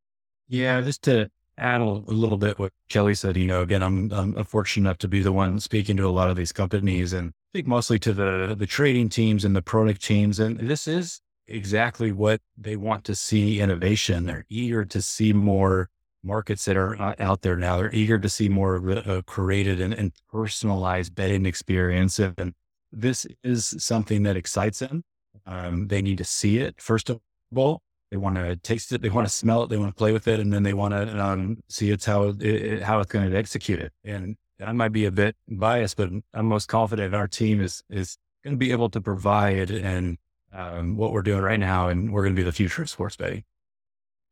Yeah, 0.49 0.83
just 0.83 1.01
to 1.05 1.31
add 1.57 1.81
a 1.81 1.85
little 1.87 2.37
bit 2.37 2.59
what 2.59 2.75
Kelly 2.91 3.15
said, 3.15 3.39
you 3.39 3.47
know, 3.47 3.63
again, 3.63 3.83
I'm, 3.83 4.13
I'm 4.13 4.45
fortunate 4.45 4.87
enough 4.87 4.99
to 4.99 5.09
be 5.09 5.23
the 5.23 5.33
one 5.33 5.61
speaking 5.61 5.97
to 5.97 6.07
a 6.07 6.11
lot 6.11 6.29
of 6.29 6.37
these 6.37 6.53
companies 6.53 7.15
and 7.15 7.31
I 7.31 7.57
think 7.57 7.69
mostly 7.69 7.99
to 8.01 8.13
the, 8.13 8.55
the 8.55 8.67
trading 8.67 9.09
teams 9.09 9.47
and 9.47 9.57
the 9.57 9.63
product 9.63 10.05
teams. 10.05 10.39
And 10.41 10.59
this 10.59 10.87
is 10.87 11.23
exactly 11.49 12.13
what 12.13 12.41
they 12.57 12.77
want 12.77 13.05
to 13.05 13.15
see 13.15 13.61
innovation. 13.61 14.27
They're 14.27 14.47
eager 14.49 14.85
to 14.85 15.03
see 15.03 15.33
more 15.33 15.91
markets 16.23 16.65
that 16.65 16.77
are 16.77 17.01
uh, 17.01 17.15
out 17.19 17.43
there 17.43 17.57
now. 17.57 17.77
They're 17.77 17.95
eager 17.95 18.19
to 18.19 18.29
see 18.29 18.49
more 18.49 18.91
uh, 18.91 19.23
created 19.27 19.81
and, 19.81 19.95
and, 19.95 20.13
personalized 20.31 21.15
betting 21.15 21.47
experience. 21.47 22.19
And 22.19 22.53
this 22.93 23.27
is 23.45 23.77
something 23.79 24.25
that 24.25 24.37
excites 24.37 24.81
them. 24.81 25.05
Um, 25.47 25.87
they 25.87 26.03
need 26.03 26.19
to 26.19 26.25
see 26.25 26.59
it 26.59 26.81
first 26.81 27.11
of 27.11 27.21
all. 27.55 27.81
They 28.11 28.17
want 28.17 28.37
to 28.37 28.57
taste 28.57 28.93
it. 28.93 29.03
They 29.03 29.09
want 29.09 29.27
to 29.27 29.33
smell 29.33 29.65
it. 29.65 29.71
They 29.71 29.77
want 29.77 29.91
to 29.91 29.99
play 29.99 30.13
with 30.13 30.29
it, 30.29 30.39
and 30.39 30.53
then 30.53 30.63
they 30.63 30.75
want 30.75 30.95
to 30.95 31.23
um, 31.25 31.59
see 31.69 31.91
it's 31.91 32.05
how 32.05 32.35
it, 32.39 32.83
how 32.83 33.01
it's 33.01 33.11
going 33.11 33.29
to 33.29 33.37
execute 33.37 33.81
it. 33.81 33.93
And 34.05 34.37
I 34.65 34.73
might 34.73 34.93
be 34.93 35.07
a 35.07 35.11
bit 35.11 35.37
biased, 35.49 35.97
but 35.97 36.11
I'm 36.33 36.47
most 36.47 36.67
confident 36.69 37.15
our 37.15 37.27
team 37.27 37.61
is 37.61 37.83
is 37.91 38.17
going 38.45 38.55
to 38.55 38.59
be 38.59 38.71
able 38.71 38.91
to 38.91 39.01
provide 39.01 39.71
and 39.71 40.19
um, 40.57 40.97
what 40.97 41.13
we're 41.13 41.23
doing 41.23 41.43
right 41.43 41.61
now, 41.61 41.89
and 41.89 42.13
we're 42.13 42.23
going 42.23 42.35
to 42.35 42.41
be 42.41 42.45
the 42.45 42.53
future 42.53 42.83
of 42.83 42.91
sports 42.91 43.17
betting. 43.17 43.45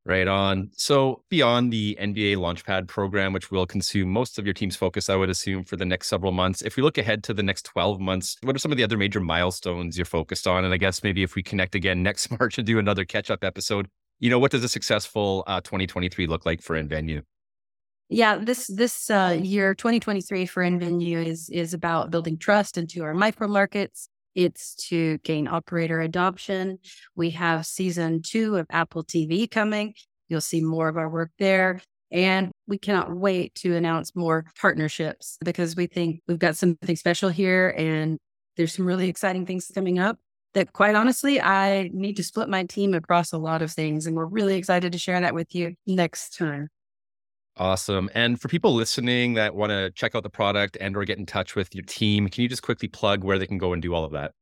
Right 0.06 0.28
on. 0.28 0.70
So, 0.76 1.22
beyond 1.30 1.72
the 1.72 1.96
NBA 1.98 2.36
Launchpad 2.36 2.88
program, 2.88 3.32
which 3.32 3.50
will 3.50 3.66
consume 3.66 4.10
most 4.10 4.38
of 4.38 4.44
your 4.44 4.52
team's 4.52 4.76
focus, 4.76 5.08
I 5.08 5.16
would 5.16 5.30
assume, 5.30 5.64
for 5.64 5.76
the 5.76 5.86
next 5.86 6.08
several 6.08 6.30
months, 6.30 6.60
if 6.60 6.76
we 6.76 6.82
look 6.82 6.98
ahead 6.98 7.24
to 7.24 7.32
the 7.32 7.42
next 7.42 7.64
12 7.64 8.00
months, 8.00 8.36
what 8.42 8.54
are 8.54 8.58
some 8.58 8.70
of 8.70 8.76
the 8.76 8.84
other 8.84 8.98
major 8.98 9.20
milestones 9.20 9.96
you're 9.96 10.04
focused 10.04 10.46
on? 10.46 10.62
And 10.62 10.74
I 10.74 10.76
guess 10.76 11.02
maybe 11.02 11.22
if 11.22 11.34
we 11.34 11.42
connect 11.42 11.74
again 11.74 12.02
next 12.02 12.30
March 12.38 12.58
and 12.58 12.66
do 12.66 12.78
another 12.78 13.06
catch 13.06 13.30
up 13.30 13.42
episode, 13.42 13.88
you 14.18 14.28
know, 14.28 14.38
what 14.38 14.50
does 14.50 14.62
a 14.62 14.68
successful 14.68 15.42
uh, 15.46 15.62
2023 15.62 16.26
look 16.26 16.44
like 16.44 16.60
for 16.60 16.76
nVenue? 16.76 17.22
Yeah, 18.10 18.36
this 18.36 18.66
this 18.66 19.08
uh, 19.08 19.38
year 19.42 19.74
2023 19.74 20.44
for 20.44 20.62
nVenue 20.62 21.24
is 21.24 21.48
is 21.48 21.72
about 21.72 22.10
building 22.10 22.36
trust 22.36 22.76
into 22.76 23.02
our 23.02 23.14
micro 23.14 23.48
markets 23.48 24.10
it's 24.34 24.74
to 24.88 25.18
gain 25.18 25.48
operator 25.48 26.00
adoption. 26.00 26.78
We 27.14 27.30
have 27.30 27.66
season 27.66 28.22
two 28.22 28.56
of 28.56 28.66
Apple 28.70 29.04
TV 29.04 29.50
coming. 29.50 29.94
You'll 30.28 30.40
see 30.40 30.60
more 30.60 30.88
of 30.88 30.96
our 30.96 31.08
work 31.08 31.30
there. 31.38 31.80
And 32.10 32.52
we 32.66 32.78
cannot 32.78 33.14
wait 33.14 33.54
to 33.56 33.74
announce 33.74 34.14
more 34.14 34.44
partnerships 34.60 35.36
because 35.44 35.74
we 35.74 35.86
think 35.86 36.20
we've 36.28 36.38
got 36.38 36.56
something 36.56 36.96
special 36.96 37.28
here 37.28 37.74
and 37.76 38.18
there's 38.56 38.74
some 38.74 38.86
really 38.86 39.08
exciting 39.08 39.46
things 39.46 39.70
coming 39.74 39.98
up 39.98 40.18
that 40.54 40.72
quite 40.72 40.94
honestly, 40.94 41.40
I 41.40 41.90
need 41.92 42.16
to 42.16 42.22
split 42.22 42.48
my 42.48 42.64
team 42.64 42.94
across 42.94 43.32
a 43.32 43.38
lot 43.38 43.62
of 43.62 43.72
things. 43.72 44.06
And 44.06 44.16
we're 44.16 44.26
really 44.26 44.56
excited 44.56 44.92
to 44.92 44.98
share 44.98 45.20
that 45.20 45.34
with 45.34 45.54
you 45.54 45.74
next 45.86 46.36
time. 46.36 46.68
Awesome. 47.56 48.10
And 48.14 48.40
for 48.40 48.48
people 48.48 48.74
listening 48.74 49.34
that 49.34 49.54
want 49.54 49.70
to 49.70 49.90
check 49.92 50.14
out 50.16 50.24
the 50.24 50.30
product 50.30 50.76
and 50.80 50.96
or 50.96 51.04
get 51.04 51.18
in 51.18 51.26
touch 51.26 51.54
with 51.54 51.74
your 51.74 51.84
team, 51.84 52.28
can 52.28 52.42
you 52.42 52.48
just 52.48 52.62
quickly 52.62 52.88
plug 52.88 53.22
where 53.22 53.38
they 53.38 53.46
can 53.46 53.58
go 53.58 53.72
and 53.72 53.80
do 53.80 53.94
all 53.94 54.04
of 54.04 54.12
that? 54.12 54.32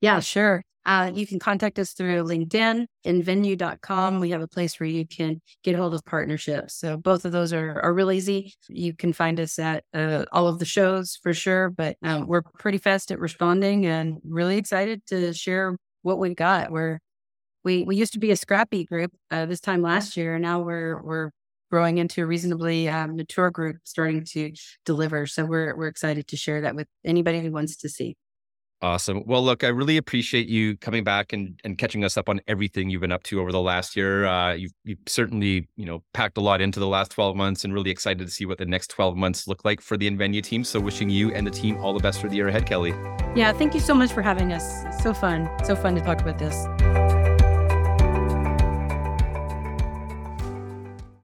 Yeah, 0.00 0.20
sure. 0.20 0.62
Uh, 0.86 1.10
you 1.12 1.26
can 1.26 1.38
contact 1.38 1.78
us 1.78 1.92
through 1.92 2.22
LinkedIn, 2.22 2.86
nvenue.com. 3.04 4.20
We 4.20 4.30
have 4.30 4.40
a 4.40 4.48
place 4.48 4.78
where 4.78 4.88
you 4.88 5.06
can 5.06 5.42
get 5.62 5.74
hold 5.74 5.92
of 5.92 6.04
partnerships. 6.04 6.76
So 6.76 6.96
both 6.96 7.24
of 7.24 7.32
those 7.32 7.52
are, 7.52 7.80
are 7.82 7.92
real 7.92 8.10
easy. 8.10 8.54
You 8.68 8.94
can 8.94 9.12
find 9.12 9.38
us 9.40 9.58
at 9.58 9.84
uh, 9.92 10.24
all 10.32 10.46
of 10.46 10.60
the 10.60 10.64
shows 10.64 11.18
for 11.22 11.34
sure, 11.34 11.68
but 11.68 11.96
um, 12.02 12.26
we're 12.26 12.42
pretty 12.58 12.78
fast 12.78 13.10
at 13.10 13.18
responding 13.18 13.84
and 13.84 14.18
really 14.24 14.56
excited 14.56 15.04
to 15.08 15.34
share 15.34 15.76
what 16.02 16.18
we've 16.18 16.36
got. 16.36 16.70
We're 16.70 17.00
we 17.64 17.82
we 17.82 17.96
used 17.96 18.12
to 18.14 18.18
be 18.18 18.30
a 18.30 18.36
scrappy 18.36 18.84
group 18.84 19.12
uh, 19.30 19.44
this 19.44 19.60
time 19.60 19.82
last 19.82 20.16
year, 20.16 20.36
and 20.36 20.42
now 20.42 20.60
we're 20.60 21.02
we're 21.02 21.30
growing 21.70 21.98
into 21.98 22.22
a 22.22 22.26
reasonably 22.26 22.88
um, 22.88 23.16
mature 23.16 23.50
group 23.50 23.76
starting 23.84 24.24
to 24.32 24.52
deliver. 24.84 25.26
So 25.26 25.44
we're 25.44 25.76
we're 25.76 25.88
excited 25.88 26.28
to 26.28 26.36
share 26.36 26.60
that 26.62 26.74
with 26.74 26.88
anybody 27.04 27.40
who 27.40 27.50
wants 27.50 27.76
to 27.76 27.88
see. 27.88 28.16
Awesome. 28.80 29.24
Well, 29.26 29.42
look, 29.42 29.64
I 29.64 29.68
really 29.68 29.96
appreciate 29.96 30.46
you 30.46 30.76
coming 30.76 31.02
back 31.02 31.32
and, 31.32 31.58
and 31.64 31.76
catching 31.76 32.04
us 32.04 32.16
up 32.16 32.28
on 32.28 32.40
everything 32.46 32.90
you've 32.90 33.00
been 33.00 33.10
up 33.10 33.24
to 33.24 33.40
over 33.40 33.50
the 33.50 33.60
last 33.60 33.96
year. 33.96 34.24
Uh, 34.24 34.52
you've, 34.52 34.72
you've 34.84 34.98
certainly, 35.06 35.68
you 35.76 35.84
know, 35.84 36.04
packed 36.14 36.38
a 36.38 36.40
lot 36.40 36.60
into 36.60 36.78
the 36.78 36.86
last 36.86 37.10
12 37.10 37.34
months 37.34 37.64
and 37.64 37.74
really 37.74 37.90
excited 37.90 38.24
to 38.24 38.32
see 38.32 38.46
what 38.46 38.58
the 38.58 38.66
next 38.66 38.88
12 38.90 39.16
months 39.16 39.48
look 39.48 39.64
like 39.64 39.80
for 39.80 39.96
the 39.96 40.08
nVenue 40.08 40.42
team. 40.42 40.62
So 40.62 40.78
wishing 40.78 41.10
you 41.10 41.32
and 41.34 41.44
the 41.44 41.50
team 41.50 41.76
all 41.78 41.92
the 41.92 42.00
best 42.00 42.20
for 42.20 42.28
the 42.28 42.36
year 42.36 42.48
ahead, 42.48 42.66
Kelly. 42.66 42.90
Yeah, 43.34 43.52
thank 43.52 43.74
you 43.74 43.80
so 43.80 43.94
much 43.94 44.12
for 44.12 44.22
having 44.22 44.52
us. 44.52 44.84
So 45.02 45.12
fun. 45.12 45.50
So 45.64 45.74
fun 45.74 45.96
to 45.96 46.00
talk 46.00 46.20
about 46.20 46.38
this. 46.38 46.54